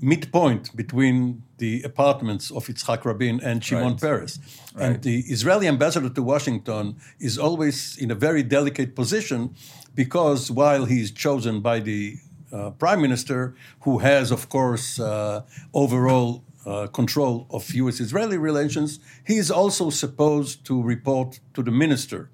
midpoint 0.00 0.64
between 0.76 1.42
the 1.58 1.82
apartments 1.82 2.52
of 2.52 2.68
Yitzhak 2.68 3.04
Rabin 3.04 3.40
and 3.42 3.64
Shimon 3.64 3.94
Right. 3.94 4.00
Peres. 4.00 4.38
And 4.78 5.02
the 5.02 5.18
Israeli 5.34 5.66
ambassador 5.66 6.10
to 6.10 6.22
Washington 6.22 6.94
is 7.18 7.36
always 7.38 7.96
in 7.98 8.12
a 8.12 8.14
very 8.14 8.44
delicate 8.44 8.94
position 8.94 9.56
because 9.96 10.48
while 10.48 10.84
he's 10.84 11.10
chosen 11.10 11.60
by 11.60 11.80
the 11.80 12.18
uh, 12.52 12.70
prime 12.70 13.02
minister, 13.02 13.56
who 13.80 13.98
has, 13.98 14.30
of 14.30 14.48
course, 14.48 15.00
uh, 15.00 15.42
overall 15.74 16.44
uh, 16.70 16.86
control 16.86 17.46
of 17.50 17.74
U.S. 17.74 17.98
Israeli 18.00 18.38
relations, 18.38 19.00
he 19.26 19.36
is 19.36 19.50
also 19.50 19.90
supposed 19.90 20.64
to 20.66 20.80
report 20.80 21.40
to 21.54 21.62
the 21.62 21.70
minister, 21.70 22.30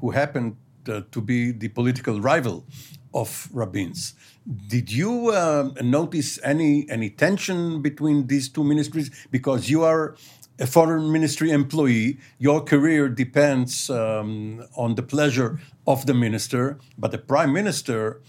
who 0.00 0.10
happened 0.10 0.56
uh, 0.88 1.00
to 1.10 1.20
be 1.20 1.52
the 1.52 1.68
political 1.68 2.20
rival 2.20 2.66
of 3.14 3.48
Rabin's. 3.52 4.14
Did 4.66 4.92
you 4.92 5.30
uh, 5.30 5.70
notice 5.82 6.38
any 6.44 6.72
any 6.90 7.10
tension 7.10 7.82
between 7.82 8.26
these 8.26 8.48
two 8.48 8.64
ministries? 8.64 9.08
Because 9.30 9.70
you 9.70 9.84
are 9.84 10.16
a 10.58 10.66
foreign 10.66 11.10
ministry 11.12 11.50
employee, 11.50 12.18
your 12.38 12.60
career 12.72 13.08
depends 13.08 13.88
um, 13.90 14.64
on 14.76 14.96
the 14.96 15.02
pleasure 15.02 15.60
of 15.86 16.04
the 16.06 16.14
minister, 16.14 16.78
but 16.98 17.10
the 17.10 17.18
prime 17.18 17.52
minister 17.52 18.20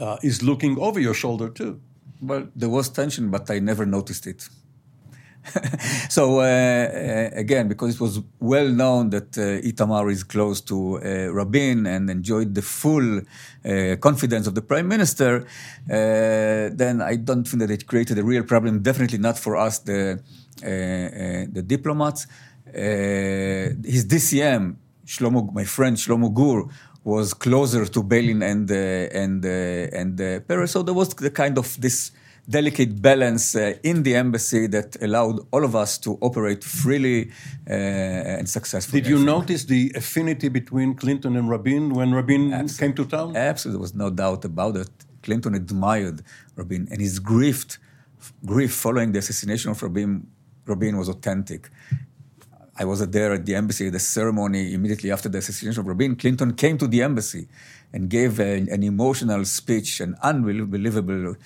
uh, 0.00 0.16
is 0.22 0.42
looking 0.42 0.78
over 0.78 1.00
your 1.00 1.14
shoulder 1.14 1.48
too. 1.48 1.80
well, 2.20 2.48
there 2.54 2.68
was 2.68 2.88
tension, 2.88 3.30
but 3.30 3.50
I 3.50 3.58
never 3.58 3.86
noticed 3.86 4.26
it. 4.26 4.48
so 6.08 6.40
uh, 6.40 6.42
uh, 6.42 7.30
again, 7.34 7.68
because 7.68 7.94
it 7.94 8.00
was 8.00 8.20
well 8.40 8.68
known 8.68 9.10
that 9.10 9.36
uh, 9.38 9.66
Itamar 9.66 10.10
is 10.10 10.24
close 10.24 10.60
to 10.62 10.98
uh, 10.98 11.32
Rabin 11.32 11.86
and 11.86 12.10
enjoyed 12.10 12.54
the 12.54 12.62
full 12.62 13.18
uh, 13.18 13.96
confidence 14.00 14.46
of 14.46 14.54
the 14.54 14.62
prime 14.62 14.88
minister, 14.88 15.42
uh, 15.42 16.70
then 16.72 17.00
I 17.02 17.16
don't 17.16 17.46
think 17.46 17.60
that 17.60 17.70
it 17.70 17.86
created 17.86 18.18
a 18.18 18.24
real 18.24 18.42
problem. 18.42 18.82
Definitely 18.82 19.18
not 19.18 19.38
for 19.38 19.56
us, 19.56 19.78
the 19.80 20.20
the 20.60 21.62
diplomats. 21.66 22.26
His 22.72 24.06
DCM, 24.06 24.76
Shlomo, 25.06 25.52
my 25.52 25.64
friend 25.64 25.96
Shlomo 25.96 26.32
Gur, 26.32 26.68
was 27.04 27.34
closer 27.34 27.84
to 27.86 28.02
Beilin 28.02 28.42
and 28.42 28.70
and 28.70 29.44
and 29.44 30.46
Peres. 30.48 30.70
So 30.70 30.82
there 30.82 30.94
was 30.94 31.10
the 31.10 31.30
kind 31.30 31.58
of 31.58 31.80
this 31.80 32.10
delicate 32.48 33.02
balance 33.02 33.56
uh, 33.56 33.74
in 33.82 34.02
the 34.02 34.14
embassy 34.14 34.66
that 34.68 34.96
allowed 35.02 35.40
all 35.50 35.64
of 35.64 35.74
us 35.74 35.98
to 35.98 36.16
operate 36.20 36.62
freely 36.62 37.30
uh, 37.68 37.72
and 37.72 38.48
successfully. 38.48 39.00
Did 39.00 39.10
you 39.10 39.24
notice 39.24 39.64
the 39.64 39.92
affinity 39.94 40.48
between 40.48 40.94
Clinton 40.94 41.36
and 41.36 41.48
Rabin 41.48 41.94
when 41.94 42.12
Rabin 42.14 42.68
came 42.68 42.94
to 42.94 43.04
town? 43.04 43.36
Absolutely, 43.36 43.76
there 43.76 43.82
was 43.82 43.94
no 43.94 44.10
doubt 44.10 44.44
about 44.44 44.76
it. 44.76 44.90
Clinton 45.22 45.54
admired 45.54 46.22
Rabin, 46.54 46.86
and 46.90 47.00
his 47.00 47.18
grief, 47.18 47.78
grief 48.44 48.72
following 48.72 49.10
the 49.12 49.18
assassination 49.18 49.72
of 49.72 49.82
Rabin, 49.82 50.26
Rabin 50.66 50.96
was 50.96 51.08
authentic. 51.08 51.68
I 52.78 52.84
was 52.84 53.04
there 53.08 53.32
at 53.32 53.46
the 53.46 53.54
embassy, 53.54 53.88
the 53.88 53.98
ceremony 53.98 54.74
immediately 54.74 55.10
after 55.10 55.28
the 55.28 55.38
assassination 55.38 55.80
of 55.80 55.86
Rabin. 55.86 56.14
Clinton 56.14 56.52
came 56.52 56.76
to 56.78 56.86
the 56.86 57.02
embassy 57.02 57.48
and 57.92 58.10
gave 58.10 58.38
a- 58.38 58.66
an 58.76 58.82
emotional 58.82 59.44
speech, 59.46 60.00
an 60.00 60.14
unbelievable 60.22 61.36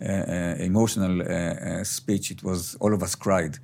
emotional 0.00 1.22
uh, 1.22 1.24
uh, 1.24 1.84
speech. 1.84 2.30
It 2.30 2.42
was 2.42 2.76
all 2.80 2.92
of 2.94 3.02
us 3.02 3.14
cried. 3.14 3.58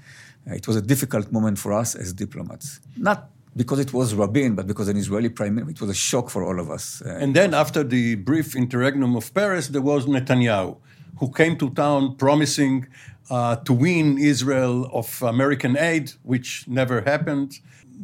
Uh, 0.49 0.55
it 0.55 0.67
was 0.67 0.77
a 0.77 0.83
difficult 0.83 1.31
moment 1.33 1.59
for 1.59 1.73
us 1.73 1.95
as 1.95 2.13
diplomats, 2.13 2.81
not 2.97 3.31
because 3.55 3.79
it 3.79 3.93
was 3.93 4.15
Rabin, 4.15 4.55
but 4.55 4.67
because 4.67 4.89
an 4.89 4.97
Israeli 4.97 5.29
prime 5.29 5.55
minister. 5.55 5.73
It 5.73 5.81
was 5.81 5.91
a 5.91 5.95
shock 5.95 6.31
for 6.31 6.43
all 6.43 6.59
of 6.59 6.71
us. 6.71 7.03
Uh, 7.05 7.19
And 7.21 7.35
then 7.37 7.55
after 7.55 7.85
the 7.85 8.15
brief 8.17 8.57
interregnum 8.57 9.15
of 9.15 9.33
Peres, 9.35 9.69
there 9.69 9.83
was 9.83 10.07
Netanyahu, 10.07 10.79
who 11.21 11.31
came 11.31 11.57
to 11.59 11.71
town 11.71 12.17
promising 12.17 12.87
uh, 13.31 13.57
to 13.57 13.73
wean 13.73 14.19
Israel 14.19 14.89
of 14.93 15.23
American 15.23 15.77
aid, 15.77 16.13
which 16.23 16.67
never 16.67 17.03
happened. 17.03 17.61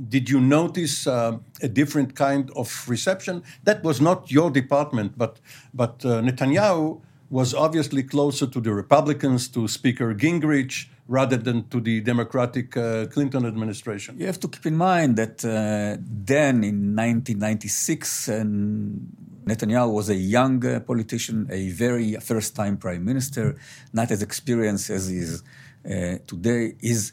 Did 0.08 0.30
you 0.30 0.38
notice 0.40 1.06
uh, 1.06 1.38
a 1.62 1.68
different 1.68 2.14
kind 2.14 2.50
of 2.54 2.68
reception? 2.86 3.42
That 3.64 3.82
was 3.82 4.00
not 4.00 4.30
your 4.30 4.50
department, 4.50 5.10
but 5.16 5.40
but 5.74 6.04
uh, 6.04 6.20
Netanyahu 6.22 7.00
was 7.30 7.54
obviously 7.54 8.02
closer 8.02 8.46
to 8.46 8.60
the 8.60 8.72
Republicans, 8.72 9.48
to 9.48 9.68
Speaker 9.68 10.14
Gingrich, 10.14 10.86
rather 11.06 11.36
than 11.36 11.68
to 11.68 11.80
the 11.80 12.00
Democratic 12.00 12.76
uh, 12.76 13.06
Clinton 13.06 13.46
administration. 13.46 14.18
You 14.18 14.26
have 14.26 14.40
to 14.40 14.48
keep 14.48 14.66
in 14.66 14.76
mind 14.76 15.16
that 15.16 15.44
uh, 15.44 16.00
then 16.00 16.64
in 16.64 16.94
1996, 16.96 18.28
and 18.28 19.12
Netanyahu 19.44 19.92
was 19.92 20.10
a 20.10 20.14
young 20.14 20.64
uh, 20.64 20.80
politician, 20.80 21.46
a 21.50 21.70
very 21.70 22.14
first 22.16 22.54
time 22.54 22.76
prime 22.76 23.04
minister, 23.04 23.56
not 23.92 24.10
as 24.10 24.22
experienced 24.22 24.90
as 24.90 25.08
he 25.08 25.18
is 25.18 25.42
uh, 25.84 26.18
today. 26.26 26.74
His 26.80 27.12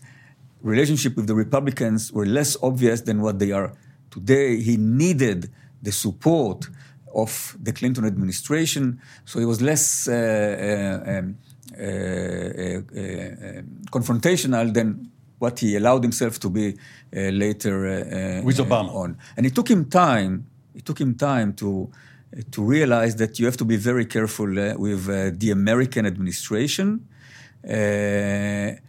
relationship 0.62 1.15
with 1.15 1.27
the 1.27 1.36
Republicans 1.36 2.12
were 2.12 2.25
less 2.25 2.57
obvious 2.62 3.01
than 3.01 3.22
what 3.22 3.39
they 3.39 3.51
are 3.51 3.74
today. 4.12 4.62
He 4.62 4.75
needed 4.77 5.51
the 5.81 5.91
support 5.91 6.67
of 7.15 7.57
the 7.63 7.72
Clinton 7.72 8.05
administration, 8.05 9.00
so 9.25 9.39
he 9.39 9.45
was 9.45 9.60
less 9.62 10.07
uh, 10.07 10.13
uh, 10.13 11.12
um, 11.12 11.36
uh, 11.77 11.84
uh, 11.84 12.79
uh, 13.00 13.62
confrontational 13.91 14.74
than 14.74 14.88
what 15.39 15.60
he 15.60 15.75
allowed 15.75 16.03
himself 16.03 16.38
to 16.39 16.50
be 16.50 16.67
uh, 17.15 17.29
later 17.31 18.41
With 18.43 18.60
Obama. 18.60 18.93
on. 18.93 19.17
And 19.38 19.45
it 19.45 19.53
took 19.55 19.69
him 19.69 19.86
time. 19.86 20.34
It 20.74 20.86
took 20.86 21.00
him 21.00 21.15
time 21.15 21.53
to 21.53 21.89
to 22.51 22.63
realize 22.63 23.15
that 23.15 23.39
you 23.39 23.45
have 23.45 23.57
to 23.57 23.65
be 23.65 23.77
very 23.77 24.05
careful 24.05 24.50
uh, 24.60 24.74
with 24.77 25.07
uh, 25.10 25.31
the 25.41 25.51
American 25.51 26.05
administration. 26.05 26.88
Uh, 27.63 28.84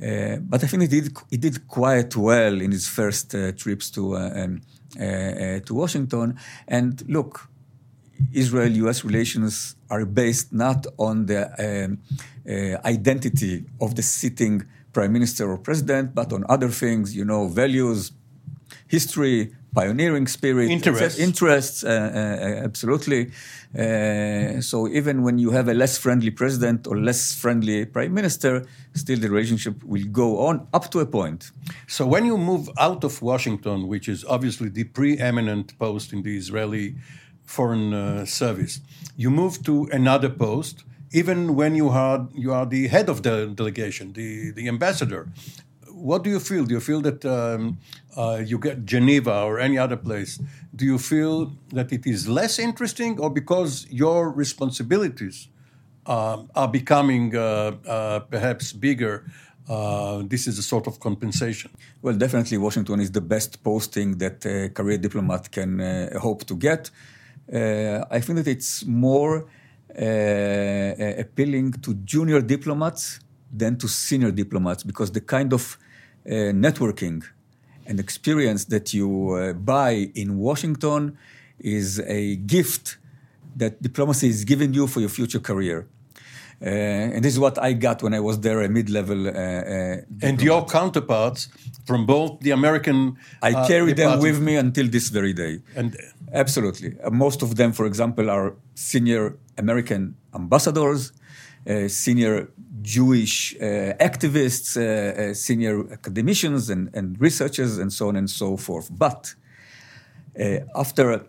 Uh, 0.00 0.38
but 0.50 0.62
I 0.64 0.66
think 0.68 0.82
he 0.82 0.88
did, 0.88 1.06
he 1.30 1.36
did 1.36 1.56
quite 1.68 2.12
well 2.16 2.54
in 2.64 2.70
his 2.70 2.86
first 2.88 3.34
uh, 3.34 3.40
trips 3.52 3.90
to, 3.90 4.02
uh, 4.14 4.20
um, 4.40 4.60
uh, 4.98 5.04
uh, 5.04 5.60
to 5.66 5.74
Washington. 5.74 6.38
And 6.76 6.92
look, 7.16 7.32
Israel 8.32 8.72
US 8.86 9.04
relations 9.04 9.76
are 9.90 10.04
based 10.04 10.52
not 10.52 10.86
on 10.98 11.26
the 11.26 11.42
um, 11.66 11.98
uh, 12.48 12.78
identity 12.86 13.64
of 13.80 13.94
the 13.94 14.02
sitting 14.02 14.64
prime 14.92 15.12
minister 15.12 15.50
or 15.50 15.58
president, 15.58 16.14
but 16.14 16.32
on 16.32 16.44
other 16.48 16.68
things, 16.68 17.14
you 17.16 17.24
know, 17.24 17.46
values, 17.48 18.12
history, 18.88 19.52
pioneering 19.74 20.26
spirit, 20.26 20.68
interests, 20.70 21.18
interests 21.18 21.84
uh, 21.84 21.88
uh, 21.88 22.64
absolutely. 22.64 23.30
Uh, 23.78 24.60
so 24.60 24.88
even 24.88 25.22
when 25.22 25.38
you 25.38 25.50
have 25.50 25.68
a 25.68 25.74
less 25.74 25.96
friendly 25.96 26.30
president 26.30 26.86
or 26.86 26.98
less 26.98 27.34
friendly 27.34 27.84
prime 27.84 28.12
minister, 28.12 28.66
still 28.94 29.18
the 29.18 29.30
relationship 29.30 29.82
will 29.84 30.04
go 30.10 30.40
on 30.40 30.66
up 30.72 30.90
to 30.90 30.98
a 30.98 31.06
point. 31.06 31.52
So 31.86 32.06
when 32.06 32.24
you 32.24 32.36
move 32.36 32.68
out 32.78 33.04
of 33.04 33.22
Washington, 33.22 33.86
which 33.86 34.08
is 34.08 34.24
obviously 34.24 34.70
the 34.70 34.84
preeminent 34.84 35.78
post 35.78 36.12
in 36.12 36.22
the 36.22 36.36
Israeli 36.36 36.96
foreign 37.50 37.92
uh, 37.92 38.24
service, 38.24 38.80
you 39.16 39.30
move 39.30 39.62
to 39.64 39.88
another 39.92 40.30
post. 40.30 40.84
Even 41.12 41.56
when 41.56 41.74
you 41.74 41.88
are 41.88 42.28
you 42.44 42.52
are 42.52 42.66
the 42.76 42.86
head 42.86 43.08
of 43.08 43.22
the 43.26 43.34
delegation, 43.60 44.12
the, 44.12 44.52
the 44.52 44.68
ambassador, 44.68 45.26
what 46.08 46.22
do 46.24 46.30
you 46.30 46.40
feel? 46.40 46.64
Do 46.64 46.74
you 46.74 46.80
feel 46.80 47.00
that 47.00 47.24
um, 47.24 47.78
uh, 48.16 48.40
you 48.50 48.58
get 48.58 48.86
Geneva 48.86 49.42
or 49.42 49.58
any 49.58 49.76
other 49.76 49.96
place? 49.96 50.40
Do 50.74 50.84
you 50.84 50.98
feel 50.98 51.52
that 51.72 51.92
it 51.92 52.06
is 52.06 52.28
less 52.28 52.58
interesting, 52.58 53.18
or 53.18 53.28
because 53.40 53.86
your 53.90 54.30
responsibilities 54.30 55.48
uh, 56.06 56.44
are 56.54 56.68
becoming 56.68 57.36
uh, 57.36 57.72
uh 57.86 58.20
perhaps 58.34 58.72
bigger? 58.72 59.24
Uh, 59.68 60.22
this 60.26 60.46
is 60.46 60.58
a 60.58 60.62
sort 60.62 60.86
of 60.86 60.98
compensation. 60.98 61.70
Well, 62.02 62.16
definitely, 62.24 62.58
Washington 62.58 63.00
is 63.00 63.10
the 63.10 63.20
best 63.20 63.62
posting 63.62 64.18
that 64.18 64.44
a 64.44 64.68
career 64.68 64.98
diplomat 64.98 65.50
can 65.50 65.80
uh, 65.80 66.18
hope 66.18 66.44
to 66.46 66.56
get. 66.56 66.90
I 67.52 68.20
think 68.20 68.36
that 68.38 68.48
it's 68.48 68.84
more 68.86 69.46
appealing 71.24 71.72
to 71.82 71.94
junior 72.04 72.40
diplomats 72.40 73.20
than 73.52 73.76
to 73.78 73.88
senior 73.88 74.30
diplomats 74.30 74.82
because 74.84 75.10
the 75.10 75.20
kind 75.20 75.52
of 75.52 75.76
uh, 76.26 76.52
networking 76.52 77.24
and 77.86 77.98
experience 77.98 78.66
that 78.66 78.94
you 78.94 79.32
uh, 79.32 79.52
buy 79.54 80.10
in 80.14 80.38
Washington 80.38 81.16
is 81.58 81.98
a 82.00 82.36
gift 82.36 82.98
that 83.56 83.82
diplomacy 83.82 84.28
is 84.28 84.44
giving 84.44 84.72
you 84.72 84.86
for 84.86 85.00
your 85.00 85.08
future 85.08 85.40
career. 85.40 85.88
Uh, 86.62 87.14
and 87.14 87.24
this 87.24 87.32
is 87.32 87.38
what 87.38 87.58
I 87.58 87.72
got 87.72 88.02
when 88.02 88.12
I 88.12 88.20
was 88.20 88.40
there, 88.40 88.60
a 88.60 88.68
mid-level. 88.68 89.28
Uh, 89.28 89.30
uh, 89.30 89.96
and 90.22 90.42
your 90.42 90.66
counterparts 90.66 91.48
from 91.86 92.04
both 92.04 92.40
the 92.40 92.50
American. 92.50 93.16
I 93.40 93.66
carry 93.66 93.94
them 93.94 94.20
with 94.20 94.40
me 94.40 94.56
until 94.56 94.86
this 94.86 95.08
very 95.08 95.32
day. 95.32 95.60
And 95.74 95.96
absolutely, 96.32 96.96
most 97.10 97.40
of 97.42 97.56
them, 97.56 97.72
for 97.72 97.86
example, 97.86 98.30
are 98.30 98.54
senior 98.74 99.38
American 99.56 100.16
ambassadors, 100.34 101.12
senior 101.88 102.50
Jewish 102.82 103.54
uh, 103.56 103.94
activists, 104.00 104.76
uh, 104.76 105.30
uh, 105.30 105.34
senior 105.34 105.90
academicians, 105.92 106.70
and, 106.70 106.90
and, 106.94 107.20
researchers, 107.20 107.78
and 107.78 107.92
so 107.92 108.08
on 108.08 108.16
and 108.16 108.28
so 108.28 108.56
forth. 108.56 108.88
But 108.90 109.34
after 110.74 111.24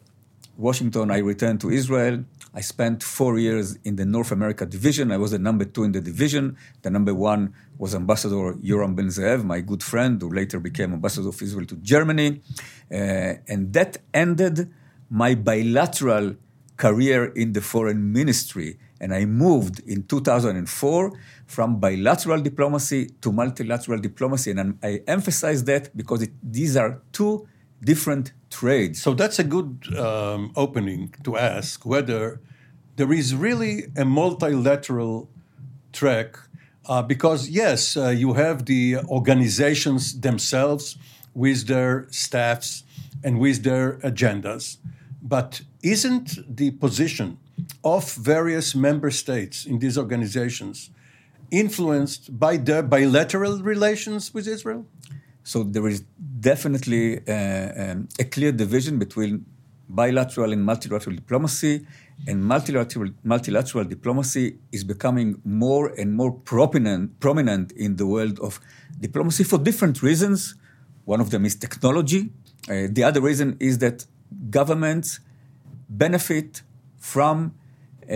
Washington, 0.57 1.11
I 1.11 1.17
returned 1.17 1.59
to 1.61 1.69
Israel. 1.69 2.23
I 2.53 2.61
spent 2.61 3.01
four 3.01 3.39
years 3.39 3.77
in 3.85 3.95
the 3.95 4.05
North 4.05 4.31
America 4.31 4.65
division. 4.65 5.11
I 5.11 5.17
was 5.17 5.31
the 5.31 5.39
number 5.39 5.63
two 5.63 5.83
in 5.83 5.93
the 5.93 6.01
division. 6.01 6.57
The 6.81 6.89
number 6.89 7.13
one 7.13 7.53
was 7.77 7.95
Ambassador 7.95 8.53
Yoram 8.55 8.95
Ben 8.95 9.07
Zeev, 9.07 9.43
my 9.45 9.61
good 9.61 9.81
friend, 9.81 10.21
who 10.21 10.29
later 10.29 10.59
became 10.59 10.91
Ambassador 10.93 11.29
of 11.29 11.41
Israel 11.41 11.65
to 11.67 11.75
Germany. 11.77 12.41
Uh, 12.91 13.35
and 13.47 13.71
that 13.71 13.97
ended 14.13 14.69
my 15.09 15.33
bilateral 15.33 16.35
career 16.75 17.25
in 17.35 17.53
the 17.53 17.61
foreign 17.61 18.11
ministry. 18.11 18.77
And 18.99 19.13
I 19.13 19.25
moved 19.25 19.79
in 19.87 20.03
2004 20.03 21.11
from 21.45 21.79
bilateral 21.79 22.41
diplomacy 22.41 23.11
to 23.21 23.31
multilateral 23.31 23.99
diplomacy. 23.99 24.51
And 24.51 24.77
I 24.83 25.01
emphasize 25.07 25.63
that 25.65 25.95
because 25.95 26.23
it, 26.23 26.31
these 26.43 26.75
are 26.75 27.01
two 27.13 27.47
different 27.83 28.33
trades. 28.49 29.01
So 29.01 29.13
that's 29.13 29.39
a 29.39 29.43
good 29.43 29.87
um, 29.97 30.51
opening 30.55 31.13
to 31.23 31.37
ask 31.37 31.85
whether 31.85 32.41
there 32.95 33.11
is 33.11 33.33
really 33.33 33.87
a 33.97 34.05
multilateral 34.05 35.29
track. 35.91 36.37
Uh, 36.85 37.01
because, 37.01 37.49
yes, 37.49 37.95
uh, 37.95 38.09
you 38.09 38.33
have 38.33 38.65
the 38.65 38.97
organizations 39.07 40.19
themselves 40.19 40.97
with 41.33 41.67
their 41.67 42.07
staffs 42.09 42.83
and 43.23 43.39
with 43.39 43.63
their 43.63 43.93
agendas. 43.99 44.77
But 45.21 45.61
isn't 45.83 46.57
the 46.57 46.71
position 46.71 47.37
of 47.83 48.13
various 48.13 48.75
member 48.75 49.11
states 49.11 49.65
in 49.65 49.79
these 49.79 49.97
organizations 49.97 50.89
influenced 51.51 52.39
by 52.39 52.57
their 52.57 52.81
bilateral 52.81 53.59
relations 53.59 54.33
with 54.33 54.47
Israel? 54.47 54.85
So 55.43 55.63
there 55.63 55.87
is 55.87 56.01
definitely 56.39 57.19
uh, 57.27 57.91
um, 57.91 58.07
a 58.19 58.23
clear 58.25 58.51
division 58.51 58.99
between 58.99 59.45
bilateral 59.89 60.53
and 60.53 60.63
multilateral 60.63 61.15
diplomacy, 61.15 61.85
and 62.27 62.43
multilateral, 62.43 63.09
multilateral 63.23 63.83
diplomacy 63.83 64.57
is 64.71 64.83
becoming 64.83 65.41
more 65.43 65.87
and 65.99 66.15
more 66.15 66.31
prominent, 66.31 67.19
prominent 67.19 67.71
in 67.73 67.95
the 67.95 68.05
world 68.05 68.39
of 68.39 68.59
diplomacy 68.99 69.43
for 69.43 69.57
different 69.57 70.01
reasons. 70.01 70.55
One 71.05 71.19
of 71.19 71.31
them 71.31 71.45
is 71.45 71.55
technology. 71.55 72.31
Uh, 72.69 72.87
the 72.89 73.03
other 73.03 73.21
reason 73.21 73.57
is 73.59 73.79
that 73.79 74.05
governments 74.49 75.19
benefit 75.89 76.61
from 76.97 77.53
uh, 78.03 78.13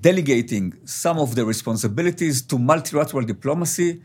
delegating 0.00 0.74
some 0.84 1.18
of 1.18 1.34
the 1.34 1.44
responsibilities 1.44 2.42
to 2.42 2.58
multilateral 2.58 3.24
diplomacy, 3.24 4.02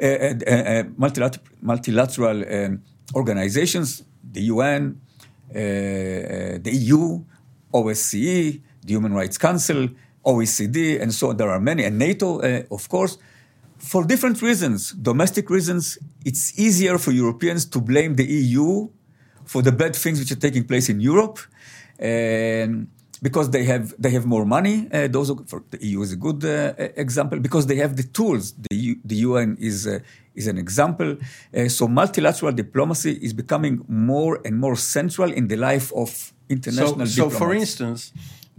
Uh, 0.00 0.06
uh, 0.06 0.50
uh, 0.50 0.84
multilateral, 0.96 1.44
multilateral 1.60 2.44
um, 2.48 2.82
organizations, 3.14 4.02
the 4.22 4.42
UN, 4.42 5.00
the 5.52 6.70
EU, 6.72 7.22
OSCE, 7.74 8.60
the 8.82 8.92
Human 8.94 9.12
Rights 9.12 9.36
Council, 9.36 9.88
OECD, 10.24 11.00
and 11.02 11.12
so 11.12 11.30
on. 11.30 11.36
There 11.36 11.50
are 11.50 11.60
many, 11.60 11.84
and 11.84 11.98
NATO, 11.98 12.40
of 12.70 12.88
course 12.88 13.18
for 13.80 14.04
different 14.04 14.42
reasons. 14.42 14.92
Domestic 14.92 15.48
reasons, 15.48 15.98
it's 16.24 16.58
easier 16.58 16.98
for 16.98 17.12
Europeans 17.12 17.64
to 17.66 17.80
blame 17.80 18.14
the 18.14 18.26
EU 18.26 18.88
for 19.46 19.62
the 19.62 19.72
bad 19.72 19.96
things 19.96 20.20
which 20.20 20.30
are 20.30 20.36
taking 20.36 20.64
place 20.64 20.88
in 20.88 21.00
Europe. 21.00 21.38
And 21.98 22.88
because 23.22 23.50
they 23.50 23.64
have 23.64 23.94
they 23.98 24.10
have 24.10 24.26
more 24.26 24.44
money. 24.44 24.88
Uh, 24.92 25.08
those 25.08 25.30
for 25.46 25.62
the 25.70 25.78
EU 25.86 26.02
is 26.02 26.12
a 26.12 26.16
good 26.16 26.44
uh, 26.44 26.74
example 26.96 27.38
because 27.38 27.66
they 27.66 27.76
have 27.76 27.96
the 27.96 28.02
tools. 28.02 28.54
The, 28.68 28.76
U, 28.76 28.96
the 29.04 29.16
UN 29.16 29.56
is 29.60 29.86
uh, 29.86 29.98
is 30.34 30.46
an 30.46 30.58
example. 30.58 31.16
Uh, 31.16 31.68
so 31.68 31.88
multilateral 31.88 32.52
diplomacy 32.52 33.12
is 33.26 33.32
becoming 33.32 33.84
more 33.88 34.40
and 34.44 34.58
more 34.58 34.76
central 34.76 35.32
in 35.32 35.48
the 35.48 35.56
life 35.56 35.92
of 35.94 36.32
international. 36.48 37.06
So, 37.06 37.28
so 37.28 37.30
for 37.30 37.54
instance. 37.54 38.12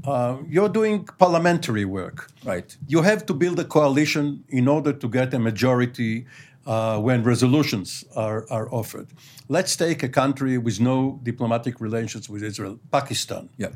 Uh, 0.04 0.38
you're 0.50 0.68
doing 0.68 1.06
parliamentary 1.20 1.86
work. 1.86 2.28
Right. 2.44 2.76
You 2.88 3.04
have 3.04 3.24
to 3.28 3.36
build 3.36 3.60
a 3.60 3.66
coalition 3.66 4.44
in 4.50 4.68
order 4.68 4.94
to 4.94 5.08
get 5.08 5.32
a 5.32 5.38
majority 5.38 6.26
uh, 6.66 6.98
when 7.00 7.24
resolutions 7.24 8.04
are, 8.16 8.46
are 8.50 8.68
offered. 8.74 9.08
Let's 9.48 9.76
take 9.76 10.02
a 10.02 10.10
country 10.10 10.58
with 10.58 10.80
no 10.80 11.20
diplomatic 11.22 11.80
relations 11.80 12.30
with 12.30 12.42
Israel, 12.42 12.80
Pakistan. 12.92 13.50
Yeah. 13.58 13.70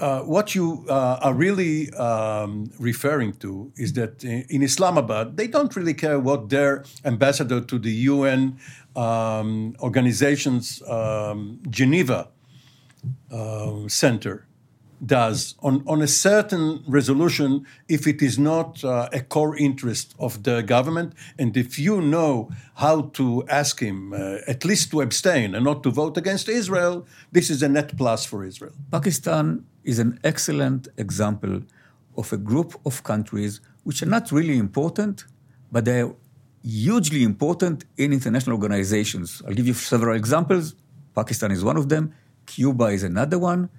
Uh, 0.00 0.20
what 0.20 0.54
you 0.54 0.84
uh, 0.88 1.18
are 1.20 1.34
really 1.34 1.92
um, 1.92 2.70
referring 2.78 3.34
to 3.34 3.70
is 3.76 3.92
that 3.92 4.24
in 4.24 4.62
Islamabad, 4.62 5.36
they 5.36 5.46
don't 5.46 5.76
really 5.76 5.92
care 5.92 6.18
what 6.18 6.48
their 6.48 6.84
ambassador 7.04 7.60
to 7.60 7.78
the 7.78 7.92
UN 8.08 8.58
um, 8.96 9.76
organization's 9.80 10.82
um, 10.88 11.60
Geneva 11.68 12.28
uh, 13.30 13.88
center 13.88 14.46
does 15.04 15.54
on, 15.60 15.82
on 15.86 16.02
a 16.02 16.06
certain 16.06 16.82
resolution 16.86 17.66
if 17.88 18.06
it 18.06 18.20
is 18.22 18.38
not 18.38 18.84
uh, 18.84 19.08
a 19.12 19.20
core 19.20 19.56
interest 19.56 20.14
of 20.18 20.42
the 20.42 20.62
government. 20.62 21.14
And 21.38 21.56
if 21.56 21.78
you 21.78 22.00
know 22.00 22.50
how 22.74 23.02
to 23.14 23.44
ask 23.48 23.80
him 23.80 24.12
uh, 24.12 24.38
at 24.46 24.64
least 24.64 24.90
to 24.90 25.00
abstain 25.00 25.54
and 25.54 25.64
not 25.64 25.82
to 25.84 25.90
vote 25.90 26.16
against 26.16 26.48
Israel, 26.48 27.06
this 27.32 27.50
is 27.50 27.62
a 27.62 27.68
net 27.68 27.96
plus 27.96 28.24
for 28.24 28.44
Israel. 28.44 28.72
Pakistan 28.90 29.64
is 29.84 29.98
an 29.98 30.18
excellent 30.24 30.88
example 30.96 31.62
of 32.16 32.32
a 32.32 32.36
group 32.36 32.78
of 32.84 33.02
countries 33.02 33.60
which 33.84 34.02
are 34.02 34.06
not 34.06 34.30
really 34.30 34.58
important, 34.58 35.24
but 35.72 35.84
they 35.84 36.00
are 36.02 36.14
hugely 36.62 37.22
important 37.22 37.84
in 37.96 38.12
international 38.12 38.54
organizations. 38.54 39.40
I'll 39.46 39.54
give 39.54 39.66
you 39.66 39.74
several 39.74 40.14
examples. 40.14 40.74
Pakistan 41.14 41.50
is 41.50 41.64
one 41.64 41.76
of 41.76 41.88
them, 41.88 42.12
Cuba 42.46 42.86
is 42.86 43.02
another 43.02 43.38
one, 43.38 43.70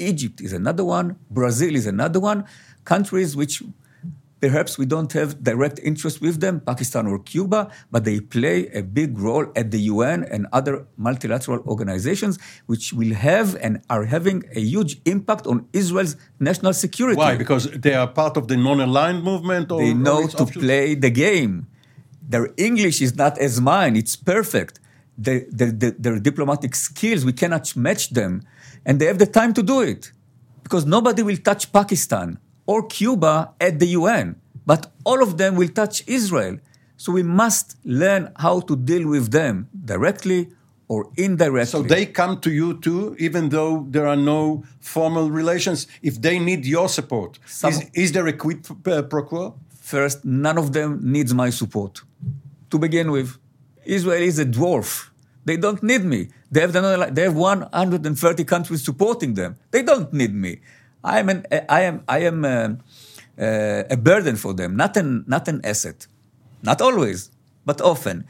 Egypt 0.00 0.40
is 0.40 0.52
another 0.52 0.84
one, 0.84 1.16
Brazil 1.30 1.74
is 1.74 1.86
another 1.86 2.20
one. 2.20 2.44
Countries 2.84 3.36
which 3.36 3.62
Perhaps 4.40 4.78
we 4.78 4.86
don't 4.86 5.12
have 5.12 5.44
direct 5.44 5.78
interest 5.80 6.22
with 6.22 6.40
them, 6.40 6.60
Pakistan 6.60 7.06
or 7.06 7.18
Cuba, 7.18 7.70
but 7.90 8.04
they 8.04 8.20
play 8.20 8.68
a 8.68 8.82
big 8.82 9.18
role 9.18 9.46
at 9.54 9.70
the 9.70 9.80
UN 9.92 10.24
and 10.24 10.46
other 10.50 10.86
multilateral 10.96 11.60
organizations, 11.66 12.38
which 12.64 12.94
will 12.94 13.14
have 13.14 13.54
and 13.56 13.82
are 13.90 14.04
having 14.04 14.44
a 14.54 14.60
huge 14.60 14.98
impact 15.04 15.46
on 15.46 15.66
Israel's 15.74 16.16
national 16.38 16.72
security. 16.72 17.18
Why? 17.18 17.36
Because 17.36 17.70
they 17.70 17.92
are 17.92 18.06
part 18.06 18.38
of 18.38 18.48
the 18.48 18.56
non-aligned 18.56 19.22
movement. 19.22 19.70
Or, 19.70 19.82
they 19.82 19.92
know 19.92 20.26
to 20.26 20.46
play 20.46 20.94
the 20.94 21.10
game. 21.10 21.66
Their 22.26 22.48
English 22.56 23.02
is 23.02 23.14
not 23.14 23.36
as 23.38 23.60
mine; 23.60 23.94
it's 23.94 24.16
perfect. 24.16 24.80
Their, 25.18 25.44
their, 25.50 25.70
their, 25.70 25.90
their 25.90 26.18
diplomatic 26.18 26.74
skills, 26.74 27.26
we 27.26 27.34
cannot 27.34 27.76
match 27.76 28.08
them, 28.10 28.40
and 28.86 28.98
they 28.98 29.06
have 29.06 29.18
the 29.18 29.26
time 29.26 29.52
to 29.54 29.62
do 29.62 29.80
it, 29.80 30.12
because 30.62 30.86
nobody 30.86 31.22
will 31.22 31.36
touch 31.36 31.72
Pakistan 31.72 32.38
or 32.66 32.86
Cuba 32.86 33.52
at 33.60 33.78
the 33.78 33.88
UN, 34.00 34.36
but 34.66 34.92
all 35.04 35.22
of 35.22 35.36
them 35.38 35.56
will 35.56 35.68
touch 35.68 36.02
Israel. 36.06 36.58
So 36.96 37.12
we 37.12 37.22
must 37.22 37.76
learn 37.84 38.30
how 38.36 38.60
to 38.60 38.76
deal 38.76 39.08
with 39.08 39.30
them 39.30 39.68
directly 39.84 40.48
or 40.86 41.08
indirectly. 41.16 41.70
So 41.70 41.82
they 41.82 42.04
come 42.06 42.40
to 42.40 42.50
you 42.50 42.78
too, 42.78 43.16
even 43.18 43.48
though 43.48 43.86
there 43.88 44.06
are 44.06 44.16
no 44.16 44.64
formal 44.80 45.30
relations. 45.30 45.86
If 46.02 46.20
they 46.20 46.38
need 46.38 46.66
your 46.66 46.88
support, 46.88 47.38
Some- 47.46 47.72
is, 47.72 47.90
is 47.94 48.12
there 48.12 48.26
a 48.26 48.32
quid 48.32 48.66
uh, 48.70 49.02
pro 49.02 49.22
quo? 49.22 49.54
First, 49.80 50.24
none 50.24 50.58
of 50.58 50.72
them 50.72 51.00
needs 51.02 51.32
my 51.32 51.50
support. 51.50 52.02
To 52.70 52.78
begin 52.78 53.10
with, 53.10 53.38
Israel 53.84 54.22
is 54.22 54.38
a 54.38 54.44
dwarf. 54.44 55.09
They 55.50 55.56
don't 55.56 55.82
need 55.82 56.04
me. 56.04 56.20
They 56.52 56.60
have, 56.60 56.72
they 57.16 57.22
have 57.22 57.34
130 57.34 58.44
countries 58.44 58.84
supporting 58.84 59.34
them. 59.34 59.56
They 59.72 59.82
don't 59.82 60.12
need 60.12 60.32
me. 60.32 60.60
I 61.02 61.18
am, 61.18 61.28
an, 61.28 61.44
I 61.68 61.80
am, 61.88 61.96
I 62.06 62.18
am 62.30 62.44
uh, 62.44 62.50
uh, 62.50 63.96
a 63.96 63.96
burden 63.96 64.36
for 64.36 64.52
them, 64.54 64.76
not 64.76 64.96
an, 64.96 65.24
not 65.26 65.48
an 65.48 65.60
asset. 65.64 66.06
Not 66.62 66.80
always, 66.80 67.30
but 67.66 67.80
often. 67.80 68.26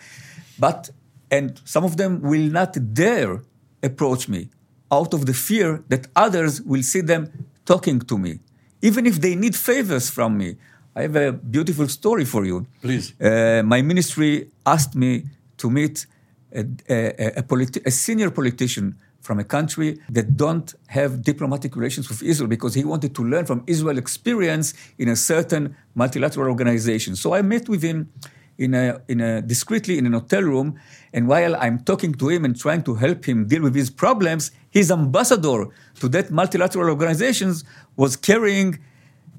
But, 0.59 0.89
and 1.31 1.61
some 1.67 1.85
of 1.85 1.99
them 1.99 2.23
will 2.23 2.49
not 2.59 2.73
dare 2.95 3.43
approach 3.83 4.27
me 4.35 4.49
out 4.91 5.13
of 5.13 5.27
the 5.27 5.35
fear 5.35 5.85
that 5.89 6.07
others 6.17 6.63
will 6.63 6.83
see 6.83 7.03
them 7.03 7.23
talking 7.67 8.01
to 8.01 8.17
me, 8.17 8.33
even 8.81 9.05
if 9.05 9.21
they 9.21 9.35
need 9.35 9.55
favors 9.55 10.09
from 10.09 10.39
me. 10.39 10.57
I 10.97 11.03
have 11.03 11.17
a 11.17 11.33
beautiful 11.33 11.87
story 11.89 12.25
for 12.25 12.47
you. 12.47 12.67
Please. 12.81 13.13
Uh, 13.21 13.63
my 13.63 13.83
ministry 13.83 14.51
asked 14.65 14.95
me 14.95 15.25
to 15.59 15.69
meet 15.69 16.07
a, 16.55 16.65
a, 16.89 17.39
a, 17.39 17.43
politi- 17.43 17.85
a 17.87 17.91
senior 17.91 18.31
politician 18.31 18.97
from 19.21 19.39
a 19.39 19.45
country 19.45 19.99
that 20.09 20.37
don't 20.37 20.75
have 20.89 21.23
diplomatic 21.23 21.77
relations 21.77 22.09
with 22.09 22.23
Israel 22.23 22.49
because 22.49 22.75
he 22.75 22.85
wanted 22.85 23.15
to 23.15 23.23
learn 23.25 23.45
from 23.47 23.63
Israel 23.67 23.99
experience 23.99 24.73
in 24.99 25.09
a 25.09 25.17
certain 25.17 25.77
multilateral 25.95 26.49
organization. 26.49 27.17
So 27.17 27.35
I 27.35 27.43
met 27.43 27.69
with 27.69 27.83
him 27.83 28.11
in 28.59 28.75
a, 28.75 29.01
in 29.09 29.21
a 29.21 29.43
discreetly 29.43 29.99
in 29.99 30.07
an 30.07 30.13
hotel 30.13 30.43
room, 30.43 30.79
and 31.13 31.29
while 31.29 31.57
I'm 31.57 31.79
talking 31.81 32.15
to 32.15 32.29
him 32.29 32.45
and 32.45 32.59
trying 32.59 32.83
to 32.85 32.95
help 32.95 33.25
him 33.25 33.47
deal 33.47 33.63
with 33.63 33.75
his 33.75 33.91
problems, 33.91 34.51
his 34.71 34.91
ambassador 34.91 35.67
to 36.01 36.09
that 36.09 36.31
multilateral 36.31 36.89
organizations 36.89 37.65
was 37.97 38.17
carrying 38.17 38.79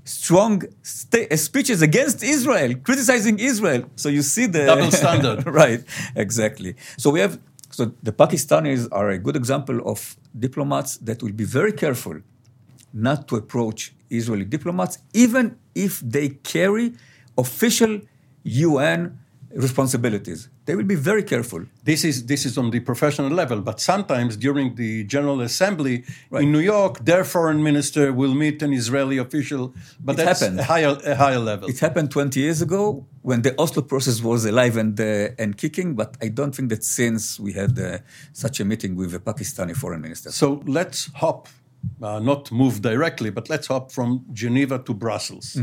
strong 0.04 0.64
sta- 0.82 1.28
uh, 1.32 1.36
speeches 1.36 1.82
against 1.82 2.24
Israel, 2.24 2.76
criticizing 2.76 3.40
Israel. 3.40 3.84
So 3.96 4.10
you 4.10 4.22
see 4.22 4.46
the 4.46 4.66
Double 4.66 4.92
standard. 4.92 5.46
right? 5.62 5.84
Exactly. 6.16 6.76
So 6.98 7.10
we 7.12 7.20
have. 7.20 7.40
So 7.72 7.94
the 8.04 8.12
Pakistanis 8.12 8.88
are 8.92 9.10
a 9.10 9.18
good 9.18 9.38
example 9.38 9.80
of 9.90 10.18
diplomats 10.38 10.98
that 10.98 11.24
will 11.24 11.32
be 11.32 11.46
very 11.46 11.72
careful 11.72 12.18
not 12.94 13.28
to 13.30 13.38
approach 13.38 13.94
Israeli 14.10 14.44
diplomats, 14.44 15.00
even 15.14 15.58
if 15.74 16.02
they 16.02 16.30
carry 16.30 16.94
official 17.38 18.02
UN 18.44 19.18
responsibilities. 19.56 20.50
They 20.66 20.76
will 20.76 20.90
be 20.96 21.00
very 21.12 21.24
careful. 21.24 21.62
This 21.84 22.04
is 22.10 22.26
this 22.26 22.46
is 22.46 22.58
on 22.58 22.68
the 22.72 22.80
professional 22.80 23.32
level, 23.42 23.60
but 23.62 23.80
sometimes 23.80 24.32
during 24.38 24.76
the 24.76 24.92
General 25.16 25.40
Assembly 25.42 25.96
Right. 26.30 26.44
in 26.44 26.52
New 26.52 26.64
York, 26.76 26.94
their 27.10 27.24
foreign 27.24 27.62
minister 27.70 28.04
will 28.14 28.34
meet 28.34 28.58
an 28.62 28.72
Israeli 28.74 29.18
official, 29.18 29.64
but 30.08 30.14
It 30.14 30.18
that's 30.26 30.40
happened. 30.42 30.60
a 30.60 30.64
higher 30.74 30.94
a 31.14 31.16
higher 31.16 31.40
level. 31.52 31.66
It 31.70 31.80
happened 31.80 32.10
20 32.12 32.40
years 32.40 32.62
ago 32.62 33.06
when 33.30 33.42
the 33.42 33.54
Oslo 33.62 33.82
process 33.84 34.22
was 34.22 34.46
alive 34.46 34.76
and, 34.78 35.00
uh, 35.00 35.30
and 35.42 35.50
kicking, 35.58 35.96
but 35.96 36.18
I 36.26 36.28
don't 36.30 36.54
think 36.56 36.70
that 36.70 36.84
since 36.84 37.40
we 37.40 37.52
had 37.54 37.78
uh, 37.80 38.00
such 38.34 38.60
a 38.60 38.66
meeting 38.66 38.96
with 38.96 39.14
a 39.14 39.20
Pakistani 39.20 39.76
foreign 39.76 40.02
minister. 40.02 40.32
So 40.32 40.62
let's 40.66 41.00
hop, 41.24 41.48
uh, 42.02 42.20
not 42.20 42.52
move 42.52 42.82
directly, 42.82 43.30
but 43.30 43.50
let's 43.50 43.68
hop 43.68 43.92
from 43.92 44.26
Geneva 44.34 44.80
to 44.80 44.94
Brussels. 44.94 45.56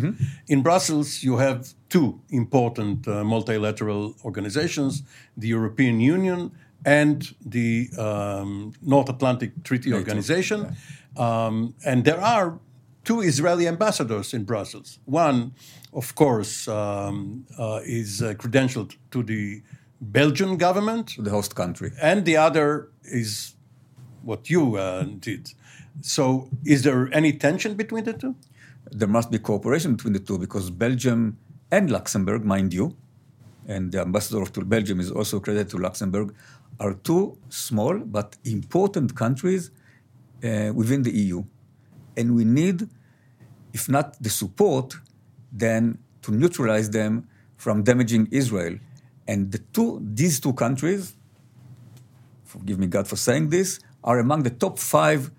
In 0.47 0.63
Brussels, 0.63 1.23
you 1.23 1.37
have 1.39 1.75
two 1.89 2.21
important 2.31 3.07
uh, 3.09 3.25
multilateral 3.25 4.15
organizations 4.25 5.03
the 5.37 5.49
European 5.49 6.01
Union 6.01 6.53
and 6.85 7.35
the 7.45 7.89
um, 7.99 8.73
North 8.83 9.09
Atlantic 9.09 9.51
Treaty 9.65 9.93
Organization. 9.93 10.77
Um, 11.17 11.75
and 11.85 12.05
there 12.05 12.21
are 12.21 12.59
two 13.05 13.21
Israeli 13.21 13.67
ambassadors 13.67 14.33
in 14.35 14.45
Brussels. 14.45 14.99
One, 15.05 15.53
of 15.93 16.15
course, 16.15 16.69
um, 16.69 17.47
uh, 17.59 17.81
is 17.85 18.23
uh, 18.23 18.35
credentialed 18.35 18.97
to 19.11 19.23
the 19.23 19.63
Belgian 20.01 20.57
government, 20.57 21.17
the 21.19 21.31
host 21.31 21.55
country. 21.55 21.91
and 22.01 22.25
the 22.25 22.37
other 22.37 22.91
is 23.03 23.55
what 24.23 24.51
you 24.51 24.77
uh, 24.77 25.05
did. 25.19 25.55
So, 26.01 26.49
is 26.65 26.83
there 26.83 27.13
any 27.13 27.33
tension 27.33 27.75
between 27.75 28.05
the 28.05 28.13
two? 28.13 28.37
There 28.91 29.09
must 29.09 29.31
be 29.31 29.39
cooperation 29.39 29.97
between 29.97 30.13
the 30.13 30.21
two 30.21 30.39
because 30.39 30.71
Belgium 30.71 31.39
and 31.71 31.91
Luxembourg, 31.91 32.45
mind 32.45 32.73
you, 32.73 32.97
and 33.67 33.93
the 33.93 34.01
ambassador 34.01 34.41
of 34.41 34.69
Belgium 34.69 35.01
is 35.01 35.11
also 35.11 35.41
credited 35.41 35.69
to 35.71 35.79
Luxembourg, 35.79 36.35
are 36.81 36.95
two 36.95 37.37
small 37.49 37.99
but 37.99 38.37
important 38.45 39.15
countries 39.15 39.71
uh, 40.45 40.73
within 40.75 41.03
the 41.03 41.11
EU. 41.11 41.45
And 42.17 42.35
we 42.35 42.45
need, 42.45 42.89
if 43.73 43.89
not 43.89 44.21
the 44.23 44.31
support, 44.31 44.95
then 45.53 45.99
to 46.23 46.33
neutralize 46.33 46.91
them 46.91 47.29
from 47.57 47.83
damaging 47.83 48.29
Israel. 48.31 48.79
And 49.27 49.53
the 49.53 49.59
two, 49.59 50.01
these 50.03 50.41
two 50.41 50.55
countries, 50.55 51.15
forgive 52.45 52.79
me 52.79 52.87
God 52.87 53.07
for 53.07 53.17
saying 53.17 53.51
this, 53.51 53.81
are 54.03 54.19
among 54.19 54.45
the 54.45 54.51
top 54.51 54.79
five 54.79 55.31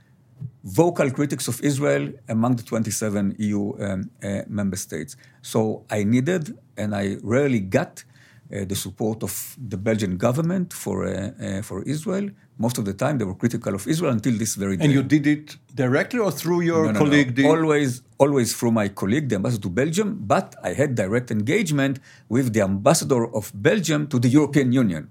vocal 0.64 1.10
critics 1.12 1.48
of 1.48 1.62
Israel 1.62 2.12
among 2.28 2.56
the 2.58 2.64
27 2.64 3.36
EU 3.40 3.74
um, 3.80 4.10
uh, 4.24 4.42
member 4.48 4.78
states. 4.78 5.16
So 5.42 5.86
I 5.90 6.04
needed, 6.04 6.58
and 6.78 6.94
I 6.96 7.18
rarely 7.24 7.60
got, 7.62 8.04
uh, 8.52 8.66
the 8.66 8.76
support 8.76 9.24
of 9.24 9.56
the 9.72 9.78
Belgian 9.78 10.18
government 10.18 10.74
for, 10.74 11.06
uh, 11.06 11.12
uh, 11.12 11.62
for 11.62 11.84
Israel. 11.84 12.30
Most 12.58 12.78
of 12.80 12.84
the 12.86 12.94
time, 12.94 13.18
they 13.20 13.24
were 13.26 13.36
critical 13.36 13.74
of 13.76 13.88
Israel 13.88 14.12
until 14.12 14.36
this 14.38 14.56
very 14.56 14.76
day. 14.76 14.86
And 14.86 14.94
you 14.94 15.04
did 15.04 15.26
it 15.28 15.56
directly 15.76 16.20
or 16.20 16.32
through 16.32 16.62
your 16.62 16.82
No, 16.88 16.92
no, 16.92 16.92
no. 16.94 17.00
colleague? 17.00 17.36
the- 17.36 17.46
Always, 17.48 18.02
always 18.18 18.54
through 18.58 18.72
my 18.72 18.88
colleague, 18.90 19.30
the 19.30 19.36
ambassador 19.36 19.62
to 19.64 19.70
Belgium, 19.70 20.10
but 20.34 20.56
I 20.70 20.74
had 20.74 20.96
direct 20.96 21.32
engagement 21.32 22.00
with 22.28 22.52
the 22.54 22.62
ambassador 22.62 23.22
of 23.40 23.52
Belgium 23.54 24.08
to 24.08 24.18
the 24.20 24.28
European 24.30 24.72
Union. 24.74 25.04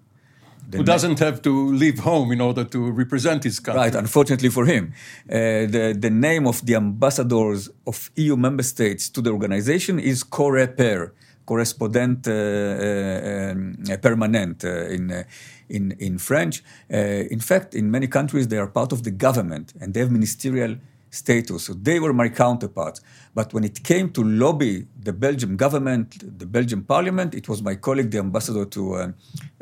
Who 0.72 0.84
doesn't 0.84 1.18
have 1.18 1.40
to 1.42 1.72
leave 1.72 2.00
home 2.00 2.30
in 2.30 2.40
order 2.40 2.64
to 2.64 2.90
represent 2.90 3.44
his 3.44 3.58
country? 3.58 3.80
Right, 3.80 3.94
unfortunately 3.94 4.50
for 4.50 4.66
him. 4.66 4.92
Uh, 5.28 5.64
the, 5.74 5.96
the 5.98 6.10
name 6.10 6.46
of 6.46 6.64
the 6.66 6.74
ambassadors 6.74 7.70
of 7.86 8.10
EU 8.16 8.36
member 8.36 8.62
states 8.62 9.08
to 9.10 9.22
the 9.22 9.30
organization 9.30 9.98
is 9.98 10.22
COREPER, 10.22 11.14
correspondent 11.46 12.28
uh, 12.28 12.32
uh, 12.32 13.52
um, 13.52 13.76
permanent 14.02 14.64
uh, 14.64 14.68
in, 14.96 15.10
uh, 15.10 15.22
in, 15.70 15.92
in 15.98 16.18
French. 16.18 16.62
Uh, 16.92 16.96
in 16.96 17.40
fact, 17.40 17.74
in 17.74 17.90
many 17.90 18.06
countries, 18.06 18.48
they 18.48 18.58
are 18.58 18.66
part 18.66 18.92
of 18.92 19.04
the 19.04 19.10
government 19.10 19.72
and 19.80 19.94
they 19.94 20.00
have 20.00 20.10
ministerial 20.10 20.76
status. 21.10 21.64
So 21.64 21.74
they 21.74 22.00
were 22.00 22.12
my 22.12 22.28
counterparts. 22.28 23.00
But 23.34 23.52
when 23.54 23.64
it 23.64 23.82
came 23.82 24.10
to 24.10 24.22
lobby 24.22 24.86
the 25.00 25.12
Belgian 25.12 25.56
government, 25.56 26.38
the 26.38 26.46
Belgian 26.46 26.82
parliament, 26.82 27.34
it 27.34 27.48
was 27.48 27.62
my 27.62 27.74
colleague, 27.74 28.10
the 28.10 28.18
ambassador 28.18 28.64
to, 28.64 28.94
uh, 28.94 29.12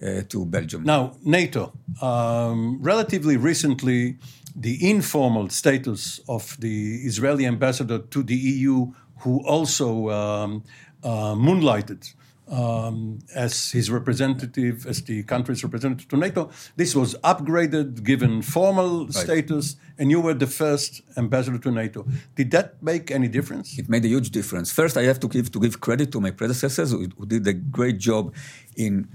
uh, 0.03 0.23
to 0.29 0.45
Belgium. 0.47 0.85
Now, 0.85 1.17
NATO. 1.25 1.73
Um, 2.01 2.79
relatively 2.83 3.37
recently, 3.37 4.19
the 4.55 4.91
informal 4.91 5.51
status 5.51 6.21
of 6.29 6.57
the 6.59 6.97
Israeli 7.05 7.47
ambassador 7.47 7.99
to 7.99 8.23
the 8.23 8.35
EU, 8.35 8.93
who 9.19 9.45
also 9.47 10.11
um, 10.11 10.65
uh, 11.03 11.35
moonlighted 11.35 12.09
um, 12.49 13.19
as 13.35 13.71
his 13.73 13.91
representative, 13.91 14.87
as 14.87 15.03
the 15.03 15.23
country's 15.25 15.63
representative 15.65 16.09
to 16.09 16.17
NATO, 16.17 16.51
this 16.77 16.95
was 16.95 17.15
upgraded, 17.17 18.05
given 18.05 18.43
formal 18.43 19.11
status, 19.13 19.77
and 19.99 20.11
you 20.11 20.21
were 20.21 20.35
the 20.35 20.47
first 20.47 21.03
ambassador 21.17 21.59
to 21.59 21.71
NATO. 21.71 22.07
Did 22.35 22.51
that 22.53 22.83
make 22.83 23.11
any 23.11 23.29
difference? 23.29 23.79
It 23.79 23.89
made 23.89 24.05
a 24.05 24.09
huge 24.09 24.31
difference. 24.31 24.71
First, 24.71 24.97
I 24.97 25.03
have 25.03 25.19
to 25.21 25.29
give 25.29 25.51
to 25.53 25.61
give 25.61 25.81
credit 25.81 26.13
to 26.13 26.21
my 26.21 26.31
predecessors 26.31 26.93
who, 26.93 27.09
who 27.19 27.27
did 27.27 27.47
a 27.47 27.53
great 27.53 27.99
job 27.99 28.35
in 28.77 29.09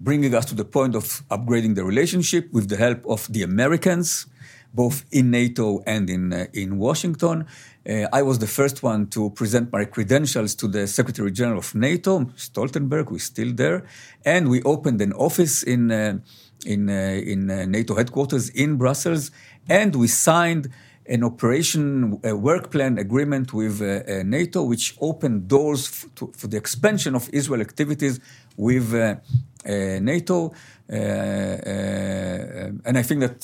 bringing 0.00 0.34
us 0.34 0.44
to 0.46 0.54
the 0.54 0.64
point 0.64 0.94
of 0.94 1.22
upgrading 1.28 1.74
the 1.74 1.84
relationship 1.84 2.52
with 2.52 2.68
the 2.68 2.76
help 2.76 3.04
of 3.06 3.30
the 3.32 3.42
Americans. 3.42 4.26
Both 4.82 5.04
in 5.10 5.26
NATO 5.40 5.66
and 5.94 6.08
in, 6.08 6.32
uh, 6.32 6.46
in 6.62 6.78
Washington. 6.78 7.36
Uh, 7.88 8.06
I 8.18 8.22
was 8.28 8.36
the 8.38 8.52
first 8.60 8.76
one 8.92 9.00
to 9.16 9.30
present 9.40 9.72
my 9.72 9.84
credentials 9.96 10.54
to 10.60 10.66
the 10.68 10.86
Secretary 10.86 11.32
General 11.40 11.58
of 11.58 11.74
NATO, 11.74 12.12
Stoltenberg, 12.46 13.06
who 13.08 13.16
is 13.16 13.24
still 13.34 13.52
there, 13.62 13.78
and 14.24 14.42
we 14.52 14.58
opened 14.74 15.00
an 15.08 15.12
office 15.28 15.56
in 15.74 15.82
uh, 15.90 16.18
in 16.72 16.80
uh, 16.88 17.32
in 17.32 17.40
uh, 17.50 17.56
NATO 17.76 17.92
headquarters 18.00 18.44
in 18.62 18.70
Brussels, 18.82 19.24
and 19.80 19.90
we 20.02 20.08
signed 20.30 20.64
an 21.14 21.22
operation 21.30 21.82
a 22.32 22.34
work 22.48 22.64
plan 22.74 22.98
agreement 23.06 23.46
with 23.60 23.74
uh, 23.80 23.88
NATO, 24.36 24.58
which 24.72 24.86
opened 25.10 25.38
doors 25.56 26.06
to, 26.16 26.22
for 26.38 26.48
the 26.52 26.58
expansion 26.64 27.12
of 27.14 27.24
Israel 27.40 27.62
activities 27.68 28.16
with 28.68 28.88
NATO. 29.64 30.38
and 32.88 32.94
I 33.02 33.04
think 33.08 33.20
that 33.26 33.38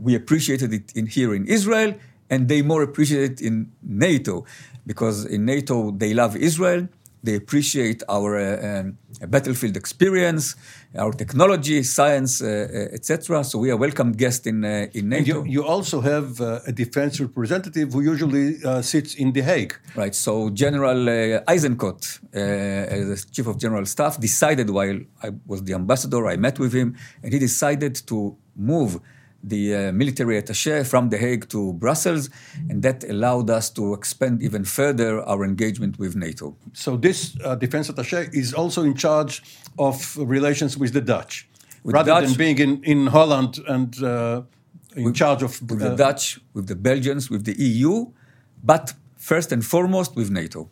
we 0.00 0.14
appreciated 0.14 0.72
it 0.72 0.92
in, 0.94 1.06
here 1.06 1.34
in 1.34 1.46
Israel 1.46 1.94
and 2.30 2.48
they 2.48 2.62
more 2.62 2.82
appreciate 2.82 3.32
it 3.32 3.40
in 3.40 3.72
NATO 3.82 4.44
because 4.86 5.26
in 5.26 5.44
NATO 5.44 5.90
they 5.90 6.14
love 6.14 6.36
Israel. 6.36 6.88
They 7.22 7.34
appreciate 7.34 8.02
our 8.08 8.30
uh, 8.38 8.80
um, 8.80 8.96
battlefield 9.28 9.76
experience, 9.76 10.56
our 10.96 11.12
technology, 11.12 11.82
science, 11.82 12.40
uh, 12.40 12.46
uh 12.46 12.96
etc. 12.96 13.44
So 13.44 13.58
we 13.58 13.70
are 13.70 13.76
welcome 13.76 14.12
guest 14.12 14.46
in 14.46 14.64
uh, 14.64 14.98
in 14.98 15.10
NATO. 15.10 15.44
You, 15.44 15.52
you, 15.56 15.62
also 15.74 16.00
have 16.00 16.40
uh, 16.40 16.70
a 16.70 16.72
defense 16.72 17.20
representative 17.20 17.92
who 17.92 18.00
usually 18.00 18.46
uh, 18.64 18.80
sits 18.80 19.10
in 19.22 19.32
The 19.36 19.42
Hague. 19.42 19.74
Right. 19.94 20.14
So 20.14 20.48
General 20.64 20.98
Eisenkot, 21.46 22.02
as 22.32 23.02
the 23.12 23.18
chief 23.34 23.46
of 23.46 23.58
general 23.58 23.84
staff, 23.84 24.18
decided 24.18 24.70
while 24.70 25.00
I 25.22 25.28
was 25.46 25.62
the 25.62 25.74
ambassador, 25.74 26.26
I 26.26 26.36
met 26.36 26.58
with 26.58 26.72
him, 26.72 26.96
and 27.22 27.28
he 27.34 27.38
decided 27.38 27.94
to 28.06 28.16
move 28.56 28.92
the 29.42 29.74
uh, 29.74 29.92
military 29.92 30.36
attache 30.38 30.84
from 30.84 31.08
The 31.08 31.18
Hague 31.18 31.48
to 31.48 31.72
Brussels, 31.74 32.30
and 32.68 32.82
that 32.82 33.04
allowed 33.04 33.50
us 33.50 33.70
to 33.70 33.94
expand 33.94 34.42
even 34.42 34.64
further 34.64 35.20
our 35.22 35.44
engagement 35.44 35.98
with 35.98 36.14
NATO. 36.14 36.56
So, 36.72 36.96
this 36.96 37.36
uh, 37.44 37.54
defense 37.54 37.88
attache 37.88 38.28
is 38.32 38.52
also 38.54 38.82
in 38.82 38.94
charge 38.94 39.42
of 39.78 40.16
relations 40.16 40.76
with 40.76 40.92
the 40.92 41.00
Dutch, 41.00 41.48
with 41.82 41.94
rather 41.94 42.12
Dutch, 42.12 42.24
than 42.26 42.34
being 42.34 42.58
in, 42.58 42.84
in 42.84 43.06
Holland 43.06 43.58
and 43.66 44.02
uh, 44.02 44.42
in 44.94 45.04
with, 45.04 45.14
charge 45.14 45.42
of. 45.42 45.60
With 45.62 45.80
the 45.80 45.92
uh, 45.92 45.96
Dutch, 45.96 46.38
with 46.52 46.66
the 46.66 46.76
Belgians, 46.76 47.30
with 47.30 47.44
the 47.44 47.54
EU, 47.58 48.06
but 48.62 48.92
first 49.16 49.52
and 49.52 49.64
foremost 49.64 50.16
with 50.16 50.30
NATO. 50.30 50.70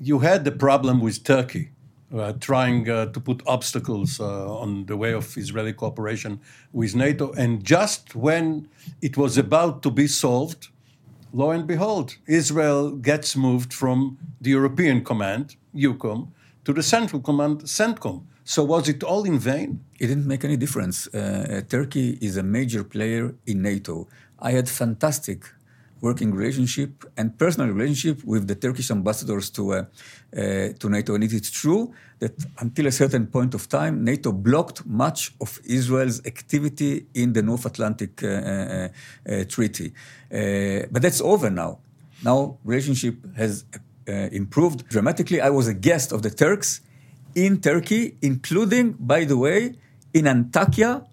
You 0.00 0.20
had 0.20 0.44
the 0.44 0.52
problem 0.52 1.00
with 1.00 1.24
Turkey 1.24 1.70
uh, 2.14 2.32
trying 2.40 2.88
uh, 2.88 3.06
to 3.06 3.20
put 3.20 3.42
obstacles 3.46 4.20
uh, 4.20 4.60
on 4.60 4.86
the 4.86 4.96
way 4.96 5.12
of 5.12 5.36
Israeli 5.36 5.72
cooperation 5.72 6.40
with 6.72 6.94
NATO. 6.94 7.32
And 7.32 7.64
just 7.64 8.14
when 8.14 8.68
it 9.02 9.16
was 9.16 9.36
about 9.36 9.82
to 9.82 9.90
be 9.90 10.06
solved, 10.06 10.68
lo 11.32 11.50
and 11.50 11.66
behold, 11.66 12.16
Israel 12.26 12.92
gets 12.92 13.36
moved 13.36 13.72
from 13.74 14.18
the 14.40 14.50
European 14.50 15.04
Command, 15.04 15.56
EUCOM, 15.74 16.28
to 16.64 16.72
the 16.72 16.82
Central 16.82 17.20
Command, 17.20 17.62
CENTCOM. 17.62 18.24
So 18.44 18.64
was 18.64 18.88
it 18.88 19.02
all 19.02 19.24
in 19.24 19.38
vain? 19.38 19.84
It 20.00 20.06
didn't 20.06 20.26
make 20.26 20.44
any 20.44 20.56
difference. 20.56 21.06
Uh, 21.08 21.60
Turkey 21.68 22.18
is 22.22 22.38
a 22.38 22.42
major 22.42 22.82
player 22.82 23.34
in 23.46 23.60
NATO. 23.60 24.08
I 24.38 24.52
had 24.52 24.68
fantastic 24.68 25.44
working 26.00 26.32
relationship 26.34 27.04
and 27.16 27.36
personal 27.38 27.68
relationship 27.68 28.24
with 28.24 28.46
the 28.46 28.54
Turkish 28.54 28.90
ambassadors 28.90 29.50
to, 29.50 29.72
uh, 29.72 29.84
to 30.32 30.88
NATO. 30.88 31.14
And 31.14 31.24
it 31.24 31.32
is 31.32 31.50
true 31.50 31.92
that 32.18 32.34
until 32.58 32.86
a 32.86 32.92
certain 32.92 33.26
point 33.26 33.54
of 33.54 33.68
time, 33.68 34.04
NATO 34.04 34.32
blocked 34.32 34.84
much 34.86 35.32
of 35.40 35.60
Israel's 35.64 36.24
activity 36.26 37.06
in 37.14 37.32
the 37.32 37.42
North 37.42 37.64
Atlantic 37.66 38.22
uh, 38.22 38.26
uh, 38.26 38.88
uh 39.28 39.44
Treaty. 39.44 39.92
Uh, 40.32 40.86
but 40.90 41.02
that's 41.02 41.20
over 41.20 41.50
now. 41.50 41.78
Now 42.24 42.58
relationship 42.64 43.16
has 43.36 43.64
improved 44.06 44.88
dramatically. 44.88 45.40
I 45.40 45.50
was 45.50 45.68
a 45.68 45.74
guest 45.74 46.12
of 46.12 46.22
the 46.22 46.30
Turks 46.30 46.80
in 47.34 47.60
Turkey, 47.60 48.16
including, 48.22 48.96
by 48.98 49.24
the 49.24 49.36
way, 49.36 49.74
in 50.14 50.24
Antakya, 50.24 51.06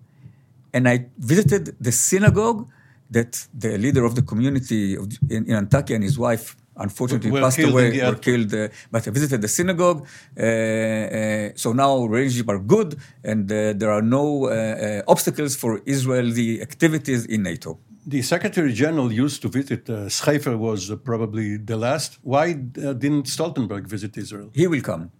and 0.73 0.87
I 0.87 1.05
visited 1.17 1.75
the 1.79 1.91
synagogue 1.91 2.67
that 3.11 3.47
the 3.53 3.77
leader 3.77 4.03
of 4.03 4.15
the 4.15 4.21
community 4.21 4.95
in 5.29 5.45
Antakya 5.45 5.95
and 5.95 6.03
his 6.03 6.17
wife 6.17 6.55
unfortunately 6.77 7.31
were 7.31 7.41
passed 7.41 7.59
away 7.59 7.99
or 8.01 8.15
killed. 8.15 8.53
Uh, 8.53 8.67
but 8.91 9.07
I 9.07 9.11
visited 9.11 9.41
the 9.41 9.47
synagogue. 9.47 10.05
Uh, 10.37 10.43
uh, 10.43 11.49
so 11.55 11.73
now 11.73 12.03
relationships 12.05 12.49
are 12.49 12.59
good, 12.59 12.97
and 13.23 13.51
uh, 13.51 13.73
there 13.73 13.91
are 13.91 14.01
no 14.01 14.45
uh, 14.45 14.49
uh, 14.49 15.01
obstacles 15.07 15.55
for 15.55 15.81
Israeli 15.85 16.61
activities 16.61 17.25
in 17.25 17.43
NATO. 17.43 17.79
The 18.07 18.21
Secretary 18.21 18.71
General 18.71 19.11
used 19.11 19.41
to 19.41 19.49
visit. 19.49 19.89
Uh, 19.89 20.07
Scheffer 20.09 20.55
was 20.57 20.91
probably 21.03 21.57
the 21.57 21.75
last. 21.75 22.19
Why 22.21 22.53
didn't 22.53 23.25
Stoltenberg 23.25 23.87
visit 23.87 24.15
Israel? 24.17 24.51
He 24.53 24.67
will 24.67 24.81
come. 24.81 25.11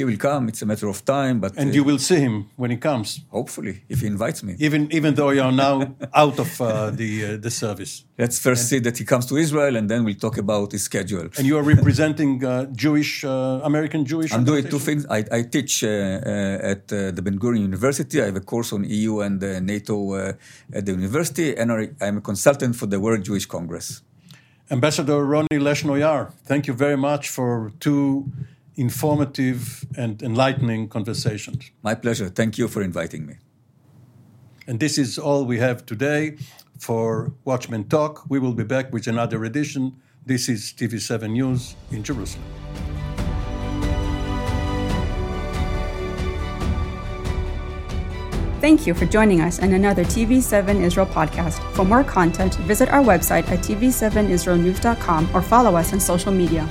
He 0.00 0.04
will 0.04 0.22
come. 0.30 0.48
It's 0.48 0.62
a 0.62 0.66
matter 0.72 0.88
of 0.88 0.98
time. 1.04 1.36
But 1.44 1.52
and 1.60 1.68
uh, 1.70 1.74
you 1.78 1.84
will 1.84 1.98
see 2.08 2.20
him 2.26 2.36
when 2.56 2.70
he 2.70 2.78
comes. 2.88 3.08
Hopefully, 3.38 3.74
if 3.92 3.98
he 4.02 4.06
invites 4.14 4.40
me. 4.42 4.52
Even 4.66 4.82
even 4.98 5.10
though 5.18 5.30
you 5.36 5.42
are 5.48 5.56
now 5.66 5.74
out 6.22 6.36
of 6.44 6.50
uh, 6.60 6.66
the 7.00 7.10
uh, 7.24 7.28
the 7.46 7.50
service. 7.50 7.92
Let's 8.22 8.38
first 8.46 8.62
and, 8.62 8.68
see 8.70 8.80
that 8.86 8.96
he 9.00 9.04
comes 9.12 9.24
to 9.30 9.34
Israel, 9.46 9.74
and 9.78 9.86
then 9.90 10.00
we'll 10.06 10.22
talk 10.26 10.38
about 10.46 10.72
his 10.72 10.82
schedule. 10.90 11.26
And 11.36 11.44
you 11.50 11.56
are 11.60 11.66
representing 11.74 12.32
uh, 12.42 12.50
Jewish 12.84 13.12
uh, 13.24 13.70
American 13.70 14.02
Jewish. 14.12 14.30
I'm 14.32 14.46
doing 14.52 14.64
two 14.74 14.82
things. 14.88 15.02
I, 15.18 15.20
I 15.38 15.40
teach 15.56 15.84
uh, 15.84 16.70
at 16.72 16.82
the 17.16 17.22
Ben 17.26 17.36
Gurion 17.42 17.62
University. 17.70 18.16
I 18.22 18.26
have 18.30 18.40
a 18.44 18.46
course 18.52 18.70
on 18.76 18.80
EU 18.98 19.12
and 19.26 19.36
NATO 19.72 19.96
at 20.78 20.82
the 20.86 20.92
university, 21.00 21.48
and 21.60 21.66
I'm 22.06 22.16
a 22.22 22.24
consultant 22.30 22.72
for 22.80 22.86
the 22.92 22.98
World 23.04 23.22
Jewish 23.28 23.46
Congress. 23.56 23.86
Ambassador 24.70 25.20
Ronnie 25.32 25.60
Leshno-Yaar, 25.66 26.22
thank 26.50 26.62
you 26.68 26.74
very 26.86 26.96
much 26.96 27.24
for 27.28 27.72
two 27.80 28.30
informative 28.80 29.84
and 29.94 30.22
enlightening 30.22 30.88
conversations. 30.88 31.70
My 31.82 31.94
pleasure. 31.94 32.30
Thank 32.30 32.56
you 32.56 32.66
for 32.66 32.80
inviting 32.80 33.26
me. 33.26 33.34
And 34.66 34.80
this 34.80 34.96
is 34.96 35.18
all 35.18 35.44
we 35.44 35.58
have 35.58 35.84
today 35.84 36.38
for 36.78 37.32
Watchmen 37.44 37.84
Talk. 37.88 38.24
We 38.30 38.38
will 38.38 38.54
be 38.54 38.64
back 38.64 38.90
with 38.90 39.06
another 39.06 39.44
edition. 39.44 40.00
This 40.24 40.48
is 40.48 40.72
TV7 40.72 41.30
News 41.30 41.76
in 41.90 42.02
Jerusalem. 42.02 42.44
Thank 48.62 48.86
you 48.86 48.94
for 48.94 49.06
joining 49.06 49.40
us 49.42 49.58
in 49.58 49.74
another 49.74 50.04
TV7 50.04 50.80
Israel 50.80 51.06
podcast. 51.06 51.58
For 51.74 51.84
more 51.84 52.04
content, 52.04 52.54
visit 52.66 52.88
our 52.88 53.02
website 53.02 53.46
at 53.50 53.60
tv7israelnews.com 53.60 55.30
or 55.34 55.42
follow 55.42 55.76
us 55.76 55.92
on 55.92 56.00
social 56.00 56.32
media. 56.32 56.66